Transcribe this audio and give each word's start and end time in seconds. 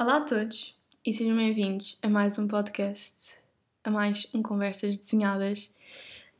Olá 0.00 0.18
a 0.18 0.20
todos 0.20 0.78
e 1.04 1.12
sejam 1.12 1.36
bem-vindos 1.36 1.98
a 2.00 2.08
mais 2.08 2.38
um 2.38 2.46
podcast, 2.46 3.40
a 3.82 3.90
mais 3.90 4.28
um 4.32 4.40
Conversas 4.44 4.96
Desenhadas. 4.96 5.74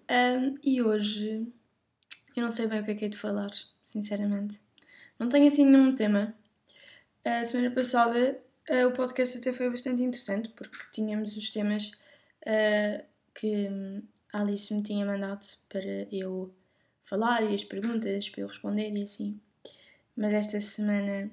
Um, 0.09 0.55
e 0.63 0.81
hoje 0.81 1.45
eu 2.37 2.43
não 2.45 2.53
sei 2.53 2.69
bem 2.69 2.81
o 2.81 2.85
que 2.85 2.93
é 2.93 2.95
que 2.95 3.05
é 3.07 3.09
de 3.09 3.19
falar, 3.19 3.51
sinceramente. 3.83 4.63
Não 5.19 5.29
tenho 5.29 5.49
assim 5.49 5.67
nenhum 5.67 5.93
tema. 5.93 6.33
A 7.25 7.45
semana 7.45 7.75
passada 7.75 8.41
uh, 8.71 8.87
o 8.87 8.93
podcast 8.93 9.39
até 9.39 9.53
foi 9.53 9.69
bastante 9.69 10.05
interessante 10.05 10.51
porque 10.51 10.79
tínhamos 10.93 11.37
os 11.37 11.51
temas 11.51 11.91
uh, 12.47 13.05
que 13.35 13.67
a 14.33 14.41
Alice 14.41 14.73
me 14.73 14.85
tinha 14.85 15.05
mandado 15.05 15.45
para 15.69 16.07
eu 16.13 16.55
falar 17.03 17.43
e 17.43 17.57
as 17.57 17.65
perguntas 17.65 18.29
para 18.29 18.43
eu 18.43 18.47
responder 18.47 18.89
e 18.93 19.03
assim. 19.03 19.41
Mas 20.17 20.33
esta 20.33 20.61
semana 20.61 21.29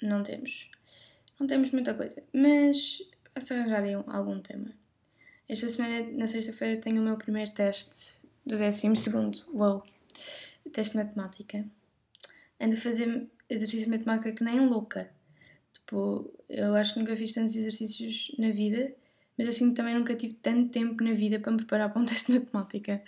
não 0.00 0.22
temos. 0.22 0.70
Não 1.38 1.46
temos 1.46 1.70
muita 1.70 1.94
coisa, 1.94 2.22
mas 2.32 2.98
se 3.40 3.54
arranjarem 3.54 3.94
algum 4.06 4.40
tema. 4.40 4.72
Esta 5.48 5.68
semana, 5.68 6.06
na 6.12 6.26
sexta-feira, 6.26 6.80
tenho 6.80 7.00
o 7.00 7.04
meu 7.04 7.16
primeiro 7.16 7.50
teste 7.50 8.22
do 8.46 8.56
décimo 8.56 8.96
segundo. 8.96 9.38
Uou! 9.52 9.82
Teste 10.72 10.96
de 10.96 11.04
matemática. 11.04 11.64
Ando 12.60 12.74
a 12.74 12.78
fazer 12.78 13.28
exercício 13.48 13.84
de 13.84 13.90
matemática 13.90 14.32
que 14.32 14.44
nem 14.44 14.60
louca. 14.66 15.10
Tipo, 15.72 16.32
eu 16.48 16.74
acho 16.74 16.94
que 16.94 17.00
nunca 17.00 17.16
fiz 17.16 17.32
tantos 17.34 17.56
exercícios 17.56 18.34
na 18.38 18.50
vida, 18.50 18.94
mas 19.36 19.58
que 19.58 19.72
também 19.72 19.94
nunca 19.94 20.14
tive 20.14 20.34
tanto 20.34 20.70
tempo 20.70 21.02
na 21.02 21.12
vida 21.12 21.40
para 21.40 21.52
me 21.52 21.58
preparar 21.58 21.92
para 21.92 22.00
um 22.00 22.04
teste 22.06 22.32
de 22.32 22.38
matemática. 22.38 23.02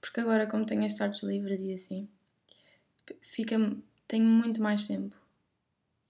Porque 0.00 0.20
agora, 0.20 0.46
como 0.46 0.64
tenho 0.64 0.84
as 0.84 0.96
tardes 0.96 1.22
livres 1.22 1.60
e 1.60 1.72
assim, 1.72 2.08
fica, 3.20 3.56
tenho 4.06 4.24
muito 4.24 4.62
mais 4.62 4.86
tempo. 4.86 5.16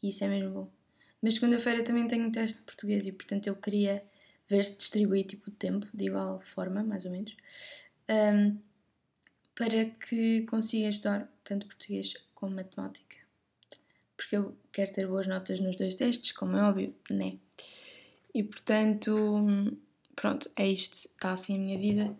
E 0.02 0.09
isso 0.09 0.24
é 0.24 0.29
mesmo 0.29 0.51
bom. 0.51 0.79
Mas 1.23 1.34
segunda-feira 1.34 1.83
também 1.83 2.09
tenho 2.09 2.27
um 2.27 2.30
teste 2.30 2.59
de 2.59 2.65
português 2.65 3.06
e, 3.06 3.12
portanto, 3.12 3.47
eu 3.47 3.56
queria 3.56 4.02
ver 4.49 4.65
se 4.65 4.79
distribui 4.79 5.24
tipo, 5.24 5.51
o 5.51 5.52
tempo 5.52 5.87
de 5.93 6.07
igual 6.07 6.38
forma, 6.40 6.82
mais 6.82 7.04
ou 7.04 7.10
menos, 7.10 7.37
um, 8.09 8.59
para 9.54 9.85
que 9.85 10.43
consiga 10.43 10.88
estudar 10.88 11.30
tanto 11.45 11.66
português 11.66 12.15
como 12.35 12.57
matemática. 12.57 13.16
Porque 14.16 14.37
eu 14.37 14.57
quero 14.73 14.93
ter 14.93 15.07
boas 15.07 15.27
notas 15.27 15.60
nos 15.60 15.77
dois 15.77 15.95
testes, 15.95 16.32
como 16.32 16.57
é 16.57 16.62
óbvio, 16.62 16.95
né? 17.10 17.38
E 18.34 18.43
portanto, 18.43 19.15
pronto, 20.15 20.51
é 20.57 20.66
isto. 20.66 20.95
Está 20.95 21.32
assim 21.32 21.57
a 21.57 21.59
minha 21.59 21.79
vida. 21.79 22.16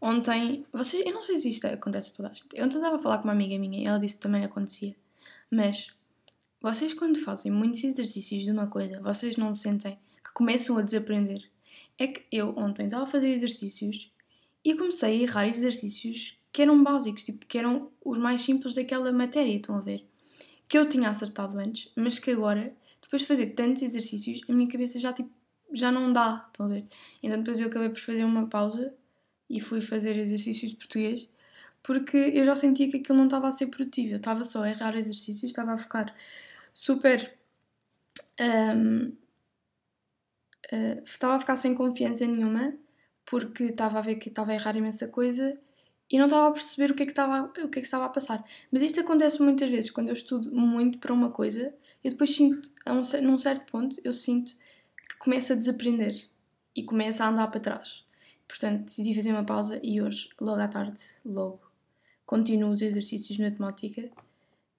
Ontem, 0.00 0.66
vocês, 0.72 1.04
eu 1.06 1.12
não 1.12 1.20
sei 1.20 1.38
se 1.38 1.50
isto 1.50 1.66
acontece 1.66 2.10
a 2.10 2.16
toda 2.16 2.28
a 2.30 2.34
gente. 2.34 2.60
Ontem 2.60 2.76
estava 2.76 2.96
a 2.96 2.98
falar 2.98 3.18
com 3.18 3.24
uma 3.24 3.32
amiga 3.32 3.58
minha 3.58 3.82
e 3.82 3.86
ela 3.86 3.98
disse 3.98 4.16
que 4.16 4.22
também 4.22 4.44
acontecia. 4.44 4.96
Mas 5.50 5.92
vocês, 6.62 6.94
quando 6.94 7.18
fazem 7.18 7.50
muitos 7.50 7.82
exercícios 7.82 8.44
de 8.44 8.50
uma 8.52 8.68
coisa, 8.68 9.00
vocês 9.00 9.36
não 9.36 9.52
sentem 9.52 9.98
que 10.24 10.32
começam 10.32 10.78
a 10.78 10.82
desaprender? 10.82 11.42
É 11.98 12.06
que 12.06 12.24
eu 12.30 12.54
ontem 12.56 12.84
estava 12.84 13.02
a 13.02 13.06
fazer 13.06 13.30
exercícios 13.30 14.12
e 14.64 14.74
comecei 14.76 15.18
a 15.18 15.22
errar 15.22 15.48
exercícios 15.48 16.38
que 16.52 16.62
eram 16.62 16.80
básicos, 16.82 17.24
tipo, 17.24 17.44
que 17.46 17.58
eram 17.58 17.90
os 18.04 18.16
mais 18.16 18.42
simples 18.42 18.74
daquela 18.74 19.10
matéria, 19.10 19.56
estão 19.56 19.76
a 19.76 19.80
ver? 19.80 20.06
Que 20.68 20.78
eu 20.78 20.88
tinha 20.88 21.08
acertado 21.08 21.58
antes, 21.58 21.90
mas 21.96 22.20
que 22.20 22.30
agora, 22.30 22.72
depois 23.02 23.22
de 23.22 23.28
fazer 23.28 23.46
tantos 23.46 23.82
exercícios, 23.82 24.42
a 24.48 24.52
minha 24.52 24.68
cabeça 24.68 25.00
já, 25.00 25.12
tipo, 25.12 25.30
já 25.72 25.90
não 25.90 26.12
dá, 26.12 26.46
estão 26.46 26.66
a 26.66 26.68
ver? 26.68 26.86
Então 27.20 27.38
depois 27.38 27.58
eu 27.58 27.66
acabei 27.66 27.88
por 27.88 27.98
fazer 27.98 28.24
uma 28.24 28.46
pausa 28.46 28.94
e 29.50 29.60
fui 29.60 29.80
fazer 29.80 30.16
exercícios 30.16 30.70
de 30.70 30.76
português 30.76 31.28
porque 31.82 32.16
eu 32.16 32.44
já 32.44 32.54
sentia 32.54 32.88
que 32.88 32.98
aquilo 32.98 33.18
não 33.18 33.24
estava 33.24 33.48
a 33.48 33.52
ser 33.52 33.66
produtivo, 33.66 34.12
eu 34.12 34.16
estava 34.16 34.44
só 34.44 34.62
a 34.62 34.70
errar 34.70 34.96
exercícios, 34.96 35.50
estava 35.50 35.72
a 35.72 35.78
ficar 35.78 36.14
super. 36.72 37.38
Um, 38.40 39.08
uh, 39.08 39.16
eh, 40.72 41.02
estava 41.04 41.34
a 41.34 41.40
ficar 41.40 41.56
sem 41.56 41.74
confiança 41.74 42.26
nenhuma 42.26 42.74
porque 43.24 43.64
estava 43.64 43.98
a 43.98 44.02
ver 44.02 44.16
que 44.16 44.28
estava 44.28 44.52
a 44.52 44.54
errar 44.54 44.76
imensa 44.76 45.08
coisa 45.08 45.58
e 46.10 46.18
não 46.18 46.26
estava 46.26 46.48
a 46.48 46.52
perceber 46.52 46.92
o 46.92 46.94
que, 46.94 47.02
é 47.02 47.06
que 47.06 47.12
estava, 47.12 47.44
o 47.44 47.68
que 47.68 47.78
é 47.78 47.82
que 47.82 47.86
estava 47.86 48.04
a 48.06 48.08
passar. 48.08 48.44
Mas 48.70 48.82
isto 48.82 49.00
acontece 49.00 49.42
muitas 49.42 49.70
vezes 49.70 49.90
quando 49.90 50.08
eu 50.08 50.14
estudo 50.14 50.50
muito 50.54 50.98
para 50.98 51.12
uma 51.12 51.30
coisa 51.30 51.74
e 52.02 52.10
depois 52.10 52.34
sinto, 52.34 52.70
a 52.84 52.92
um, 52.92 53.02
num 53.22 53.38
certo 53.38 53.70
ponto, 53.70 53.96
eu 54.04 54.12
sinto 54.12 54.52
que 55.08 55.16
começo 55.18 55.52
a 55.52 55.56
desaprender 55.56 56.14
e 56.74 56.82
começo 56.82 57.22
a 57.22 57.28
andar 57.28 57.48
para 57.48 57.60
trás. 57.60 58.04
Portanto, 58.48 58.84
decidi 58.84 59.14
fazer 59.14 59.30
uma 59.30 59.44
pausa 59.44 59.80
e 59.82 60.02
hoje, 60.02 60.28
logo 60.40 60.60
à 60.60 60.68
tarde, 60.68 61.00
logo, 61.24 61.60
continuo 62.26 62.72
os 62.72 62.82
exercícios 62.82 63.36
de 63.36 63.42
matemática 63.42 64.10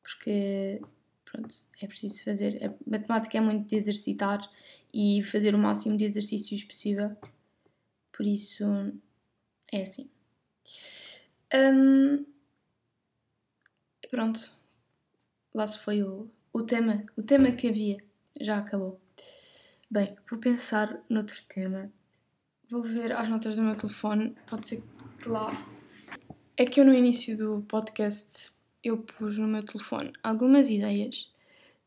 porque 0.04 0.82
pronto, 1.34 1.56
é 1.82 1.88
preciso 1.88 2.24
fazer. 2.24 2.64
A 2.64 2.74
matemática 2.90 3.38
é 3.38 3.42
muito 3.42 3.68
de 3.68 3.76
exercitar 3.76 4.40
e 4.94 5.24
fazer 5.24 5.56
o 5.56 5.58
máximo 5.58 5.98
de 5.98 6.06
exercícios 6.06 6.64
possível. 6.64 7.18
Por 8.12 8.26
isso, 8.26 8.64
é 9.72 9.82
assim. 9.82 10.10
Um, 11.54 12.24
pronto. 14.10 14.40
Lá 15.54 15.66
se 15.66 15.80
foi 15.80 16.04
o, 16.04 16.30
o 16.54 16.62
tema. 16.62 17.04
O 17.18 17.24
tema 17.24 17.52
que 17.52 17.68
havia. 17.68 17.98
Já 18.40 18.60
acabou. 18.60 19.02
Bem, 19.90 20.16
vou 20.30 20.40
pensar 20.40 21.04
noutro 21.10 21.42
tema. 21.48 21.92
Vou 22.70 22.84
ver 22.84 23.12
as 23.12 23.28
notas 23.28 23.56
do 23.56 23.64
meu 23.64 23.76
telefone. 23.76 24.36
Pode 24.48 24.68
ser 24.68 24.84
que 25.20 25.30
lá. 25.30 25.52
É 26.56 26.66
que 26.66 26.80
eu 26.80 26.86
no 26.86 26.94
início 26.94 27.36
do 27.36 27.64
podcast 27.64 28.52
eu 28.84 28.98
pus 28.98 29.38
no 29.38 29.48
meu 29.48 29.64
telefone 29.64 30.12
algumas 30.22 30.70
ideias 30.70 31.32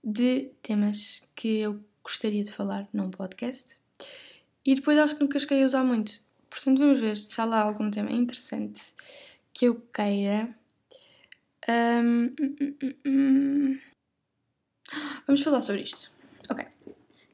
de 0.03 0.51
temas 0.63 1.23
que 1.35 1.59
eu 1.59 1.81
gostaria 2.03 2.43
de 2.43 2.53
falar 2.53 2.89
num 2.93 3.11
podcast 3.11 3.79
e 4.65 4.75
depois 4.75 4.99
acho 4.99 5.15
que 5.15 5.23
nunca 5.23 5.39
cheguei 5.39 5.63
a 5.63 5.67
usar 5.67 5.85
muito. 5.85 6.21
Portanto, 6.51 6.79
vamos 6.79 6.99
ver 6.99 7.17
se 7.17 7.41
há 7.41 7.45
lá 7.45 7.61
algum 7.63 7.91
tema 7.91 8.11
interessante 8.11 8.95
que 9.53 9.67
eu 9.67 9.81
queira. 9.95 10.57
Um, 11.69 12.35
vamos 15.27 15.43
falar 15.43 15.61
sobre 15.61 15.83
isto. 15.83 16.11
Ok. 16.49 16.65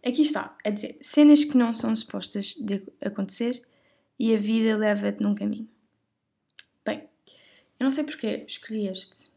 Aqui 0.05 0.23
está 0.23 0.57
a 0.65 0.71
dizer 0.71 0.99
cenas 1.01 1.45
que 1.45 1.57
não 1.57 1.73
são 1.73 1.95
supostas 1.95 2.55
de 2.55 2.83
acontecer 3.01 3.63
e 4.19 4.35
a 4.35 4.39
vida 4.39 4.77
leva-te 4.77 5.23
num 5.23 5.35
caminho. 5.35 5.69
Bem, 6.85 7.09
eu 7.79 7.85
não 7.85 7.91
sei 7.91 8.05
porque 8.05 8.45
escolhi 8.47 8.89
este, 8.89 9.31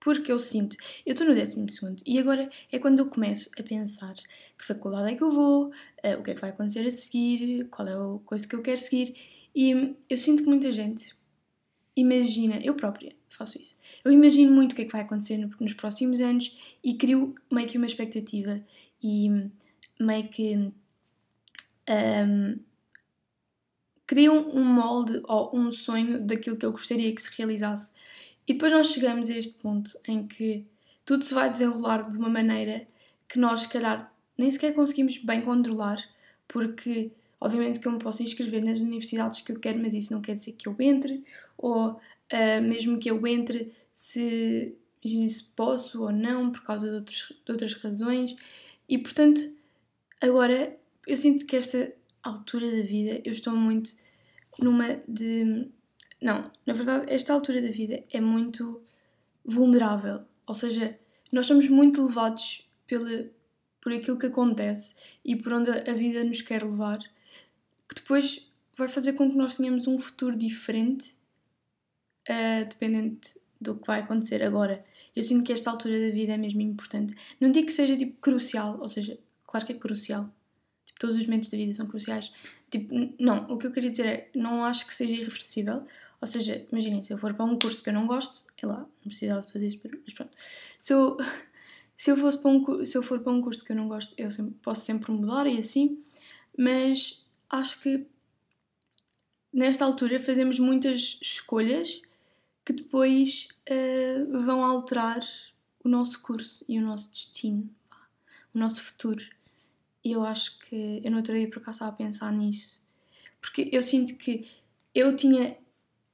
porque 0.00 0.32
eu 0.32 0.38
sinto, 0.38 0.76
eu 1.04 1.12
estou 1.12 1.26
no 1.26 1.34
décimo 1.34 1.68
segundo 1.68 2.02
e 2.06 2.18
agora 2.18 2.48
é 2.72 2.78
quando 2.78 3.00
eu 3.00 3.06
começo 3.06 3.50
a 3.58 3.62
pensar 3.62 4.14
que 4.56 4.64
faculdade 4.64 5.12
é 5.12 5.14
que 5.14 5.22
eu 5.22 5.30
vou, 5.30 5.66
uh, 5.66 6.18
o 6.18 6.22
que 6.22 6.30
é 6.30 6.34
que 6.34 6.40
vai 6.40 6.50
acontecer 6.50 6.80
a 6.80 6.90
seguir, 6.90 7.68
qual 7.68 7.86
é 7.86 7.92
a 7.92 8.24
coisa 8.24 8.48
que 8.48 8.56
eu 8.56 8.62
quero 8.62 8.78
seguir 8.78 9.14
e 9.54 9.94
eu 10.08 10.16
sinto 10.16 10.42
que 10.42 10.48
muita 10.48 10.72
gente 10.72 11.14
imagina, 11.94 12.58
eu 12.62 12.74
própria 12.74 13.14
faço 13.28 13.60
isso, 13.60 13.76
eu 14.02 14.10
imagino 14.10 14.50
muito 14.50 14.72
o 14.72 14.74
que 14.74 14.82
é 14.82 14.84
que 14.86 14.92
vai 14.92 15.02
acontecer 15.02 15.36
no, 15.36 15.50
nos 15.60 15.74
próximos 15.74 16.20
anos 16.20 16.56
e 16.82 16.94
crio 16.94 17.34
meio 17.52 17.68
que 17.68 17.76
uma 17.76 17.86
expectativa 17.86 18.60
e 19.02 19.50
meio 20.00 20.28
que 20.28 20.56
um, 20.56 20.72
ehm, 21.86 22.58
crio 24.06 24.32
um 24.32 24.64
molde 24.64 25.20
ou 25.28 25.50
um 25.54 25.70
sonho 25.70 26.20
daquilo 26.26 26.56
que 26.56 26.66
eu 26.66 26.72
gostaria 26.72 27.14
que 27.14 27.22
se 27.22 27.30
realizasse 27.36 27.92
e 28.46 28.52
depois 28.52 28.72
nós 28.72 28.88
chegamos 28.88 29.30
a 29.30 29.34
este 29.36 29.54
ponto 29.54 29.98
em 30.06 30.26
que 30.26 30.66
tudo 31.04 31.24
se 31.24 31.34
vai 31.34 31.50
desenrolar 31.50 32.08
de 32.08 32.16
uma 32.16 32.28
maneira 32.28 32.86
que 33.28 33.38
nós, 33.38 33.62
se 33.62 33.68
calhar, 33.68 34.12
nem 34.36 34.50
sequer 34.50 34.74
conseguimos 34.74 35.18
bem 35.18 35.40
controlar, 35.40 36.02
porque, 36.48 37.12
obviamente, 37.40 37.78
que 37.78 37.86
eu 37.86 37.92
me 37.92 37.98
posso 37.98 38.22
inscrever 38.22 38.62
nas 38.64 38.80
universidades 38.80 39.40
que 39.40 39.52
eu 39.52 39.58
quero, 39.58 39.78
mas 39.78 39.94
isso 39.94 40.12
não 40.12 40.20
quer 40.20 40.34
dizer 40.34 40.52
que 40.52 40.68
eu 40.68 40.74
entre, 40.78 41.24
ou 41.56 41.92
uh, 41.92 42.62
mesmo 42.62 42.98
que 42.98 43.10
eu 43.10 43.24
entre, 43.26 43.72
se, 43.92 44.74
imagine 45.02 45.28
se 45.30 45.44
posso 45.44 46.02
ou 46.02 46.12
não, 46.12 46.50
por 46.50 46.62
causa 46.62 46.88
de, 46.88 46.94
outros, 46.94 47.32
de 47.44 47.52
outras 47.52 47.74
razões. 47.74 48.36
E, 48.88 48.98
portanto, 48.98 49.40
agora 50.20 50.76
eu 51.06 51.16
sinto 51.16 51.46
que 51.46 51.56
esta 51.56 51.92
altura 52.22 52.70
da 52.70 52.82
vida 52.82 53.20
eu 53.24 53.32
estou 53.32 53.54
muito 53.54 53.92
numa 54.58 55.00
de 55.06 55.68
não, 56.20 56.50
na 56.66 56.74
verdade, 56.74 57.06
esta 57.12 57.32
altura 57.32 57.62
da 57.62 57.70
vida 57.70 58.04
é 58.12 58.20
muito 58.20 58.82
vulnerável. 59.44 60.24
Ou 60.46 60.54
seja, 60.54 60.98
nós 61.32 61.46
somos 61.46 61.68
muito 61.68 62.04
levados 62.04 62.68
pela, 62.86 63.24
por 63.80 63.92
aquilo 63.92 64.18
que 64.18 64.26
acontece 64.26 64.94
e 65.24 65.34
por 65.34 65.52
onde 65.52 65.70
a 65.70 65.94
vida 65.94 66.22
nos 66.24 66.42
quer 66.42 66.62
levar, 66.62 66.98
que 66.98 67.94
depois 67.94 68.50
vai 68.76 68.88
fazer 68.88 69.14
com 69.14 69.30
que 69.30 69.36
nós 69.36 69.56
tenhamos 69.56 69.86
um 69.86 69.98
futuro 69.98 70.36
diferente, 70.36 71.16
uh, 72.28 72.68
dependente 72.68 73.38
do 73.60 73.76
que 73.76 73.86
vai 73.86 74.00
acontecer 74.00 74.42
agora. 74.42 74.82
Eu 75.14 75.22
sinto 75.22 75.44
que 75.44 75.52
esta 75.52 75.70
altura 75.70 75.98
da 75.98 76.14
vida 76.14 76.34
é 76.34 76.36
mesmo 76.36 76.60
importante. 76.60 77.14
Não 77.40 77.50
digo 77.50 77.66
que 77.66 77.72
seja 77.72 77.96
tipo 77.96 78.18
crucial, 78.20 78.78
ou 78.80 78.88
seja, 78.88 79.18
claro 79.44 79.66
que 79.66 79.72
é 79.72 79.76
crucial. 79.76 80.32
Tipo, 80.84 81.00
todos 81.00 81.16
os 81.16 81.24
momentos 81.24 81.48
da 81.48 81.58
vida 81.58 81.74
são 81.74 81.86
cruciais. 81.86 82.32
Tipo, 82.70 82.94
não, 83.18 83.46
o 83.46 83.58
que 83.58 83.66
eu 83.66 83.72
queria 83.72 83.90
dizer 83.90 84.06
é, 84.06 84.30
não 84.34 84.64
acho 84.64 84.86
que 84.86 84.94
seja 84.94 85.12
irreversível, 85.12 85.84
ou 86.20 86.28
seja, 86.28 86.66
imaginem, 86.70 87.02
se 87.02 87.12
eu 87.12 87.18
for 87.18 87.32
para 87.32 87.44
um 87.44 87.58
curso 87.58 87.82
que 87.82 87.88
eu 87.88 87.94
não 87.94 88.06
gosto, 88.06 88.44
é 88.62 88.66
lá, 88.66 88.80
não 88.80 89.06
precisava 89.06 89.40
de 89.40 89.52
fazer 89.52 89.66
isso, 89.66 89.80
mas 90.04 90.14
pronto. 90.14 90.36
Se 90.78 90.92
eu, 90.92 91.16
se 91.96 92.10
eu, 92.10 92.16
fosse 92.16 92.38
para 92.38 92.50
um, 92.50 92.84
se 92.84 92.98
eu 92.98 93.02
for 93.02 93.20
para 93.20 93.32
um 93.32 93.40
curso 93.40 93.64
que 93.64 93.72
eu 93.72 93.76
não 93.76 93.88
gosto, 93.88 94.14
eu 94.18 94.30
sempre, 94.30 94.54
posso 94.62 94.84
sempre 94.84 95.10
mudar 95.12 95.46
e 95.46 95.58
assim, 95.58 96.02
mas 96.56 97.26
acho 97.48 97.80
que 97.80 98.06
nesta 99.52 99.84
altura 99.84 100.18
fazemos 100.20 100.58
muitas 100.58 101.18
escolhas 101.22 102.02
que 102.64 102.74
depois 102.74 103.48
uh, 103.68 104.42
vão 104.42 104.62
alterar 104.62 105.20
o 105.82 105.88
nosso 105.88 106.20
curso 106.20 106.62
e 106.68 106.78
o 106.78 106.82
nosso 106.82 107.10
destino, 107.10 107.68
o 108.54 108.58
nosso 108.58 108.82
futuro. 108.82 109.24
E 110.04 110.12
eu 110.12 110.22
acho 110.22 110.58
que 110.60 111.00
eu 111.02 111.10
no 111.10 111.16
outro 111.16 111.34
por 111.50 111.60
acaso 111.60 111.84
a 111.84 111.92
pensar 111.92 112.30
nisso, 112.32 112.82
porque 113.40 113.68
eu 113.72 113.82
sinto 113.82 114.16
que 114.16 114.46
eu 114.94 115.16
tinha 115.16 115.56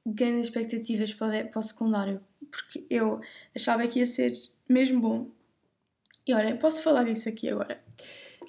grandes 0.07 0.47
expectativas 0.47 1.13
para 1.13 1.49
o, 1.55 1.61
secundário, 1.61 2.21
porque 2.49 2.85
eu 2.89 3.19
achava 3.53 3.85
que 3.87 3.99
ia 3.99 4.07
ser 4.07 4.33
mesmo 4.67 5.01
bom. 5.01 5.29
E 6.25 6.33
olha, 6.33 6.55
posso 6.55 6.81
falar 6.81 7.03
disso 7.03 7.27
aqui 7.27 7.49
agora. 7.49 7.77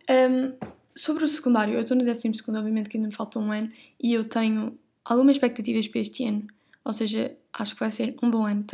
Um, 0.08 0.56
sobre 0.94 1.24
o 1.24 1.28
secundário, 1.28 1.74
eu 1.74 1.80
estou 1.80 1.96
no 1.96 2.04
décimo 2.04 2.34
segundo, 2.34 2.58
obviamente 2.58 2.88
que 2.88 2.96
ainda 2.96 3.08
me 3.08 3.14
falta 3.14 3.38
um 3.38 3.50
ano, 3.50 3.70
e 4.00 4.14
eu 4.14 4.24
tenho 4.24 4.78
algumas 5.04 5.36
expectativas 5.36 5.88
para 5.88 6.00
este 6.00 6.24
ano. 6.24 6.46
Ou 6.84 6.92
seja, 6.92 7.36
acho 7.52 7.74
que 7.74 7.80
vai 7.80 7.90
ser 7.90 8.14
um 8.22 8.30
bom 8.30 8.46
ano. 8.46 8.64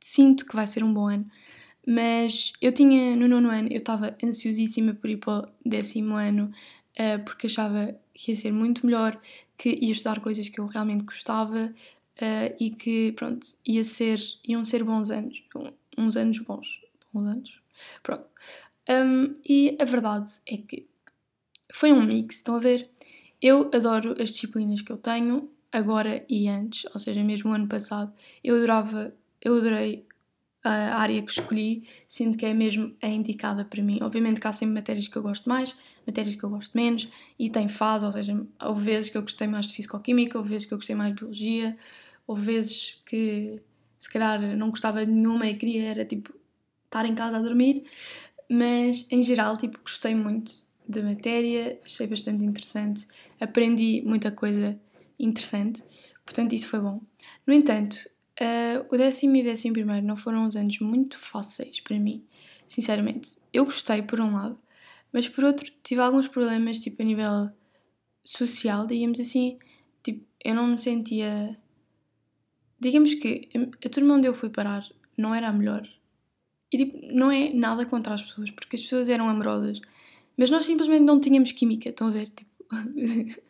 Sinto 0.00 0.44
que 0.44 0.54
vai 0.54 0.66
ser 0.66 0.82
um 0.82 0.92
bom 0.92 1.06
ano. 1.06 1.24
Mas 1.86 2.52
eu 2.60 2.72
tinha, 2.72 3.14
no 3.14 3.28
nono 3.28 3.48
ano, 3.48 3.68
eu 3.70 3.78
estava 3.78 4.16
ansiosíssima 4.22 4.94
por 4.94 5.08
ir 5.08 5.18
para 5.18 5.48
o 5.48 5.48
décimo 5.64 6.16
ano, 6.16 6.50
uh, 6.98 7.24
porque 7.24 7.46
achava 7.46 7.96
que 8.12 8.32
ia 8.32 8.36
ser 8.36 8.52
muito 8.52 8.84
melhor, 8.84 9.20
que 9.56 9.78
ia 9.80 9.92
estudar 9.92 10.20
coisas 10.20 10.48
que 10.48 10.60
eu 10.60 10.66
realmente 10.66 11.04
gostava 11.04 11.72
uh, 12.20 12.56
e 12.58 12.70
que, 12.70 13.12
pronto, 13.12 13.46
ia 13.66 13.84
ser, 13.84 14.20
iam 14.46 14.64
ser 14.64 14.84
bons 14.84 15.10
anos. 15.10 15.42
Uns 15.96 16.16
anos 16.16 16.38
bons. 16.40 16.80
Bons 17.12 17.26
anos? 17.26 17.62
Pronto. 18.02 18.26
Um, 18.88 19.34
e 19.48 19.76
a 19.80 19.84
verdade 19.84 20.30
é 20.46 20.56
que 20.58 20.86
foi 21.72 21.92
um 21.92 22.02
mix, 22.02 22.36
estão 22.36 22.56
a 22.56 22.60
ver? 22.60 22.88
Eu 23.42 23.70
adoro 23.74 24.14
as 24.20 24.30
disciplinas 24.30 24.82
que 24.82 24.92
eu 24.92 24.96
tenho, 24.96 25.50
agora 25.72 26.24
e 26.28 26.48
antes, 26.48 26.86
ou 26.94 26.98
seja, 26.98 27.22
mesmo 27.22 27.50
o 27.50 27.54
ano 27.54 27.66
passado. 27.66 28.12
Eu 28.42 28.56
adorava, 28.56 29.14
eu 29.42 29.56
adorei 29.56 30.06
a 30.68 30.96
área 30.96 31.22
que 31.22 31.30
escolhi, 31.30 31.84
sinto 32.06 32.36
que 32.36 32.46
é 32.46 32.54
mesmo 32.54 32.94
a 33.02 33.06
indicada 33.06 33.64
para 33.64 33.82
mim. 33.82 33.98
Obviamente 34.02 34.40
que 34.40 34.46
há 34.46 34.52
sempre 34.52 34.74
matérias 34.74 35.08
que 35.08 35.16
eu 35.16 35.22
gosto 35.22 35.48
mais, 35.48 35.74
matérias 36.06 36.34
que 36.34 36.42
eu 36.42 36.50
gosto 36.50 36.76
menos, 36.76 37.08
e 37.38 37.48
tem 37.50 37.68
fase, 37.68 38.04
ou 38.04 38.12
seja, 38.12 38.46
houve 38.62 38.84
vezes 38.84 39.10
que 39.10 39.16
eu 39.16 39.22
gostei 39.22 39.46
mais 39.46 39.66
de 39.66 39.74
Fisicoquímica, 39.74 40.38
houve 40.38 40.50
vezes 40.50 40.66
que 40.66 40.74
eu 40.74 40.78
gostei 40.78 40.96
mais 40.96 41.10
de 41.10 41.20
Biologia, 41.20 41.76
houve 42.26 42.42
vezes 42.42 43.02
que 43.06 43.62
se 43.98 44.10
calhar 44.10 44.40
não 44.56 44.70
gostava 44.70 45.04
de 45.04 45.12
nenhuma 45.12 45.46
e 45.46 45.54
queria 45.54 45.84
era 45.84 46.04
tipo 46.04 46.34
estar 46.84 47.04
em 47.06 47.14
casa 47.14 47.38
a 47.38 47.40
dormir, 47.40 47.84
mas 48.50 49.06
em 49.10 49.22
geral 49.22 49.56
tipo 49.56 49.80
gostei 49.80 50.14
muito 50.14 50.52
da 50.88 51.02
matéria, 51.02 51.80
achei 51.84 52.06
bastante 52.06 52.44
interessante, 52.44 53.06
aprendi 53.40 54.02
muita 54.04 54.30
coisa 54.30 54.78
interessante, 55.18 55.82
portanto 56.24 56.52
isso 56.54 56.68
foi 56.68 56.80
bom. 56.80 57.00
No 57.46 57.52
entanto, 57.52 57.96
Uh, 58.38 58.84
o 58.94 58.98
décimo 58.98 59.36
e 59.36 59.42
décimo 59.42 59.72
primeiro 59.72 60.06
não 60.06 60.14
foram 60.14 60.44
uns 60.44 60.56
anos 60.56 60.78
muito 60.80 61.16
fáceis 61.16 61.80
para 61.80 61.98
mim, 61.98 62.22
sinceramente. 62.66 63.38
Eu 63.52 63.64
gostei 63.64 64.02
por 64.02 64.20
um 64.20 64.34
lado, 64.34 64.58
mas 65.12 65.28
por 65.28 65.44
outro 65.44 65.70
tive 65.82 66.02
alguns 66.02 66.28
problemas, 66.28 66.80
tipo 66.80 67.00
a 67.00 67.04
nível 67.04 67.50
social, 68.22 68.86
digamos 68.86 69.18
assim. 69.20 69.58
Tipo, 70.02 70.26
eu 70.44 70.54
não 70.54 70.66
me 70.66 70.78
sentia. 70.78 71.56
Digamos 72.78 73.14
que 73.14 73.48
a 73.84 73.88
turma 73.88 74.14
onde 74.14 74.28
eu 74.28 74.34
fui 74.34 74.50
parar 74.50 74.86
não 75.16 75.34
era 75.34 75.48
a 75.48 75.52
melhor. 75.52 75.88
E 76.70 76.76
tipo, 76.76 76.98
não 77.14 77.30
é 77.30 77.52
nada 77.54 77.86
contra 77.86 78.12
as 78.14 78.22
pessoas, 78.22 78.50
porque 78.50 78.76
as 78.76 78.82
pessoas 78.82 79.08
eram 79.08 79.28
amorosas, 79.28 79.80
mas 80.36 80.50
nós 80.50 80.66
simplesmente 80.66 81.02
não 81.02 81.18
tínhamos 81.20 81.52
química, 81.52 81.88
estão 81.88 82.08
a 82.08 82.10
ver? 82.10 82.26
Tipo, 82.30 82.50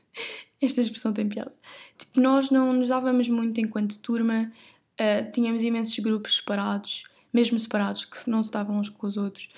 esta 0.61 0.81
expressão 0.81 1.13
tem 1.13 1.29
piada. 1.29 1.53
Tipo, 1.99 2.21
nós 2.21 2.51
não 2.51 2.73
nos 2.73 2.89
dávamos 2.89 3.29
muito 3.29 3.61
enquanto 3.61 3.99
turma, 3.99 4.53
uh, 5.01 5.31
tínhamos 5.33 5.63
imensos 5.63 5.99
grupos 5.99 6.37
separados, 6.37 7.05
mesmo 7.33 7.59
separados, 7.59 8.05
que 8.05 8.29
não 8.29 8.41
estavam 8.41 8.79
uns 8.79 8.89
com 8.89 9.07
os 9.07 9.17
outros. 9.17 9.49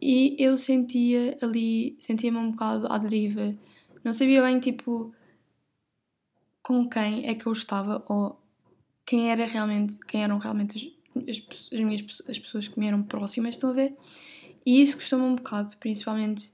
E 0.00 0.36
eu 0.38 0.56
sentia 0.56 1.36
ali, 1.42 1.96
sentia-me 1.98 2.38
um 2.38 2.50
bocado 2.52 2.86
à 2.90 2.98
deriva. 2.98 3.54
Não 4.04 4.12
sabia 4.12 4.42
bem, 4.42 4.60
tipo, 4.60 5.12
com 6.62 6.88
quem 6.88 7.26
é 7.26 7.34
que 7.34 7.46
eu 7.46 7.52
estava 7.52 8.04
ou 8.08 8.40
quem 9.04 9.30
era 9.30 9.44
realmente, 9.46 9.98
quem 10.06 10.22
eram 10.22 10.38
realmente 10.38 10.94
as, 11.16 11.28
as, 11.28 11.70
as 11.72 11.80
minhas 11.80 12.04
as 12.28 12.38
pessoas 12.38 12.68
que 12.68 12.78
me 12.78 12.86
eram 12.86 13.02
próximas, 13.02 13.54
estão 13.54 13.70
a 13.70 13.72
ver? 13.72 13.96
E 14.64 14.80
isso 14.82 14.96
custou-me 14.96 15.24
um 15.24 15.34
bocado, 15.34 15.74
principalmente, 15.78 16.50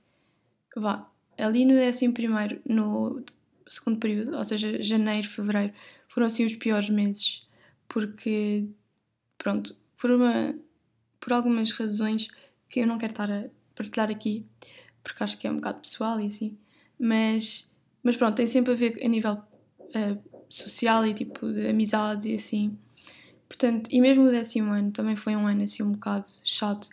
vá, 0.76 1.10
ali 1.36 1.64
no 1.64 1.74
décimo 1.74 2.14
primeiro, 2.14 2.60
no 2.66 3.24
segundo 3.66 3.98
período, 3.98 4.36
ou 4.36 4.44
seja, 4.44 4.80
janeiro, 4.80 5.28
fevereiro, 5.28 5.72
foram 6.08 6.28
assim 6.28 6.44
os 6.44 6.54
piores 6.54 6.88
meses 6.88 7.43
porque, 7.88 8.68
pronto, 9.38 9.76
por, 9.96 10.10
uma, 10.10 10.54
por 11.20 11.32
algumas 11.32 11.72
razões 11.72 12.28
que 12.68 12.80
eu 12.80 12.86
não 12.86 12.98
quero 12.98 13.12
estar 13.12 13.30
a 13.30 13.44
partilhar 13.74 14.10
aqui, 14.10 14.46
porque 15.02 15.22
acho 15.22 15.38
que 15.38 15.46
é 15.46 15.50
um 15.50 15.56
bocado 15.56 15.80
pessoal 15.80 16.20
e 16.20 16.26
assim, 16.26 16.58
mas, 16.98 17.70
mas 18.02 18.16
pronto, 18.16 18.36
tem 18.36 18.46
sempre 18.46 18.72
a 18.72 18.76
ver 18.76 18.98
a 19.04 19.08
nível 19.08 19.34
uh, 19.34 20.44
social 20.48 21.06
e 21.06 21.14
tipo 21.14 21.52
de 21.52 21.68
amizades 21.68 22.26
e 22.26 22.34
assim. 22.34 22.78
Portanto, 23.48 23.88
e 23.92 24.00
mesmo 24.00 24.24
o 24.24 24.30
décimo 24.30 24.72
ano 24.72 24.90
também 24.90 25.16
foi 25.16 25.36
um 25.36 25.46
ano 25.46 25.62
assim 25.62 25.82
um 25.82 25.92
bocado 25.92 26.28
chato. 26.44 26.88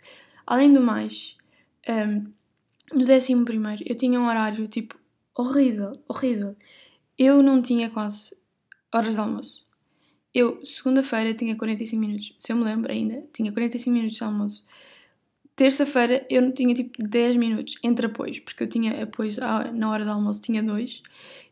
Além 0.46 0.72
do 0.72 0.82
mais, 0.82 1.36
um, 1.88 1.92
ehm, 1.92 2.26
no 2.92 3.04
décimo 3.04 3.44
primeiro 3.44 3.82
eu 3.86 3.96
tinha 3.96 4.20
um 4.20 4.26
horário 4.26 4.66
tipo 4.68 4.98
horrível, 5.34 5.92
horrível. 6.08 6.56
Eu 7.16 7.42
não 7.42 7.62
tinha 7.62 7.88
quase 7.90 8.36
horas 8.92 9.14
de 9.14 9.20
almoço. 9.20 9.61
Eu, 10.34 10.64
segunda-feira, 10.64 11.34
tinha 11.34 11.54
45 11.54 12.00
minutos. 12.00 12.34
Se 12.38 12.52
eu 12.52 12.56
me 12.56 12.64
lembro 12.64 12.90
ainda, 12.90 13.24
tinha 13.32 13.52
45 13.52 13.94
minutos 13.94 14.16
de 14.16 14.24
almoço. 14.24 14.64
Terça-feira 15.54 16.26
eu 16.30 16.50
tinha 16.52 16.74
tipo 16.74 17.02
10 17.02 17.36
minutos 17.36 17.74
entre 17.82 18.06
apoios, 18.06 18.40
porque 18.40 18.62
eu 18.62 18.68
tinha 18.68 19.02
apoios 19.02 19.36
na 19.36 19.90
hora 19.90 20.04
do 20.04 20.10
almoço, 20.10 20.40
tinha 20.40 20.62
dois. 20.62 21.02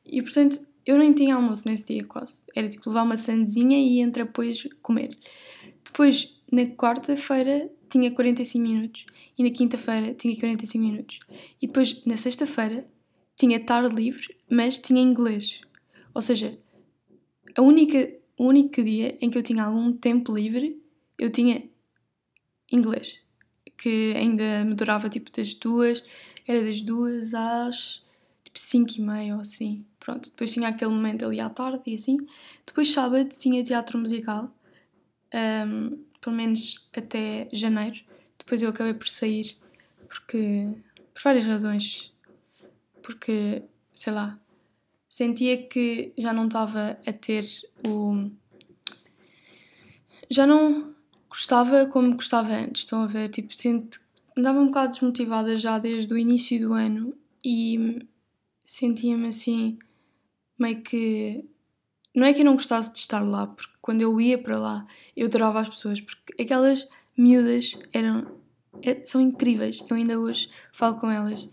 E 0.06 0.23
portanto, 0.23 0.67
eu 0.87 0.97
nem 0.97 1.12
tinha 1.12 1.35
almoço 1.35 1.69
nesse 1.69 1.87
dia 1.87 2.05
quase. 2.05 2.43
Era 2.55 2.69
tipo 2.69 2.88
levar 2.88 3.03
uma 3.03 3.19
sandezinha 3.19 3.79
e 3.79 4.00
entre 4.00 4.23
apoios 4.23 4.67
comer. 4.81 5.11
Depois, 5.85 6.41
na 6.50 6.65
quarta-feira, 6.65 7.71
tinha 7.91 8.11
45 8.11 8.67
minutos. 8.67 9.06
E 9.37 9.44
na 9.44 9.50
quinta-feira, 9.50 10.15
tinha 10.15 10.35
45 10.35 10.85
minutos. 10.85 11.21
E 11.61 11.67
depois, 11.67 12.03
na 12.06 12.17
sexta-feira, 12.17 12.87
tinha 13.37 13.61
tarde 13.61 13.95
livre, 13.95 14.35
mas 14.50 14.78
tinha 14.78 15.02
inglês. 15.02 15.61
Ou 16.14 16.23
seja, 16.23 16.59
a 17.54 17.61
única 17.61 18.11
o 18.40 18.47
único 18.47 18.82
dia 18.82 19.18
em 19.20 19.28
que 19.28 19.37
eu 19.37 19.42
tinha 19.42 19.64
algum 19.64 19.92
tempo 19.92 20.35
livre, 20.35 20.82
eu 21.18 21.28
tinha 21.28 21.62
inglês. 22.73 23.18
Que 23.76 24.14
ainda 24.16 24.64
me 24.64 24.75
durava 24.75 25.11
tipo 25.11 25.30
das 25.30 25.52
duas, 25.52 26.02
era 26.49 26.64
das 26.64 26.80
duas 26.80 27.35
às 27.35 28.02
tipo 28.42 28.59
cinco 28.59 28.92
e 28.97 29.02
meia 29.02 29.35
ou 29.35 29.42
assim. 29.42 29.85
Pronto, 29.99 30.30
depois 30.30 30.54
tinha 30.54 30.68
aquele 30.68 30.90
momento 30.90 31.26
ali 31.26 31.38
à 31.38 31.50
tarde 31.50 31.82
e 31.87 31.94
assim. 31.94 32.16
Depois 32.66 32.90
sábado 32.90 33.28
tinha 33.28 33.62
teatro 33.62 33.99
musical, 33.99 34.50
um, 35.66 36.02
pelo 36.18 36.35
menos 36.35 36.88
até 36.97 37.47
janeiro. 37.52 38.00
Depois 38.38 38.62
eu 38.62 38.70
acabei 38.70 38.94
por 38.94 39.06
sair 39.06 39.59
porque 40.09 40.75
por 41.12 41.23
várias 41.23 41.44
razões. 41.44 42.11
Porque, 43.02 43.64
sei 43.92 44.14
lá, 44.14 44.40
sentia 45.11 45.67
que 45.67 46.12
já 46.17 46.33
não 46.33 46.47
estava 46.47 46.97
a 47.05 47.12
ter 47.12 47.45
o. 47.85 48.31
Já 50.31 50.47
não 50.47 50.95
gostava 51.29 51.85
como 51.87 52.14
gostava 52.14 52.52
antes, 52.52 52.83
estão 52.83 53.02
a 53.02 53.07
ver? 53.07 53.29
Tipo, 53.29 53.52
sinto. 53.52 54.00
Andava 54.38 54.61
um 54.61 54.67
bocado 54.67 54.93
desmotivada 54.93 55.57
já 55.57 55.79
desde 55.79 56.14
o 56.14 56.17
início 56.17 56.59
do 56.61 56.73
ano 56.73 57.12
e 57.45 58.07
sentia-me 58.64 59.29
assim, 59.29 59.79
meio 60.59 60.81
que. 60.81 61.45
Não 62.14 62.26
é 62.26 62.33
que 62.33 62.40
eu 62.40 62.45
não 62.45 62.55
gostasse 62.55 62.93
de 62.93 63.00
estar 63.00 63.21
lá, 63.21 63.49
porque 63.49 63.73
quando 63.81 64.02
eu 64.02 64.21
ia 64.21 64.38
para 64.38 64.59
lá 64.59 64.87
eu 65.17 65.26
adorava 65.26 65.61
as 65.61 65.69
pessoas, 65.69 66.00
porque 66.00 66.40
aquelas 66.40 66.88
miúdas 67.19 67.76
eram. 67.93 68.38
É, 68.83 69.05
são 69.05 69.21
incríveis. 69.21 69.83
Eu 69.90 69.97
ainda 69.97 70.19
hoje 70.19 70.49
falo 70.73 70.97
com 70.97 71.11
elas 71.11 71.49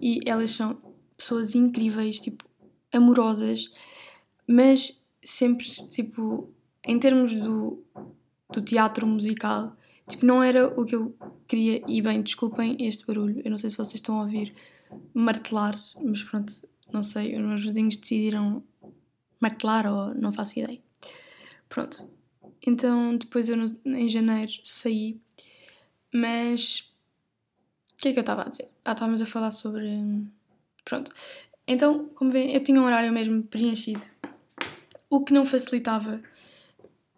e 0.00 0.20
elas 0.24 0.52
são 0.52 0.80
pessoas 1.16 1.54
incríveis, 1.54 2.18
tipo, 2.18 2.44
amorosas, 2.92 3.72
mas 4.46 5.02
sempre, 5.24 5.66
tipo, 5.88 6.52
em 6.84 6.98
termos 6.98 7.34
do, 7.34 7.82
do 8.52 8.60
teatro 8.62 9.06
musical, 9.06 9.76
tipo, 10.08 10.26
não 10.26 10.42
era 10.42 10.68
o 10.68 10.84
que 10.84 10.94
eu 10.94 11.16
queria. 11.46 11.82
E 11.88 12.02
bem, 12.02 12.22
desculpem 12.22 12.76
este 12.80 13.06
barulho, 13.06 13.40
eu 13.44 13.50
não 13.50 13.58
sei 13.58 13.70
se 13.70 13.76
vocês 13.76 13.96
estão 13.96 14.18
a 14.18 14.22
ouvir 14.22 14.54
martelar, 15.14 15.80
mas 16.02 16.22
pronto, 16.22 16.52
não 16.92 17.02
sei, 17.02 17.34
os 17.34 17.40
meus 17.40 17.62
vizinhos 17.62 17.96
decidiram 17.96 18.62
martelar 19.40 19.86
ou 19.86 20.14
não 20.14 20.32
faço 20.32 20.58
ideia. 20.58 20.80
Pronto, 21.68 22.06
então 22.66 23.16
depois 23.16 23.48
eu 23.48 23.56
no, 23.56 23.66
em 23.86 24.08
janeiro 24.08 24.52
saí, 24.62 25.18
mas 26.12 26.92
que 28.02 28.08
é 28.08 28.12
que 28.12 28.18
eu 28.18 28.22
estava 28.22 28.42
a 28.42 28.48
dizer? 28.48 28.68
Ah, 28.84 28.92
estávamos 28.92 29.22
a 29.22 29.26
falar 29.26 29.52
sobre. 29.52 29.88
Pronto. 30.84 31.12
Então, 31.72 32.10
como 32.14 32.30
vêem, 32.30 32.52
eu 32.52 32.62
tinha 32.62 32.78
um 32.78 32.84
horário 32.84 33.10
mesmo 33.10 33.42
preenchido, 33.44 34.06
o 35.08 35.24
que 35.24 35.32
não 35.32 35.46
facilitava 35.46 36.22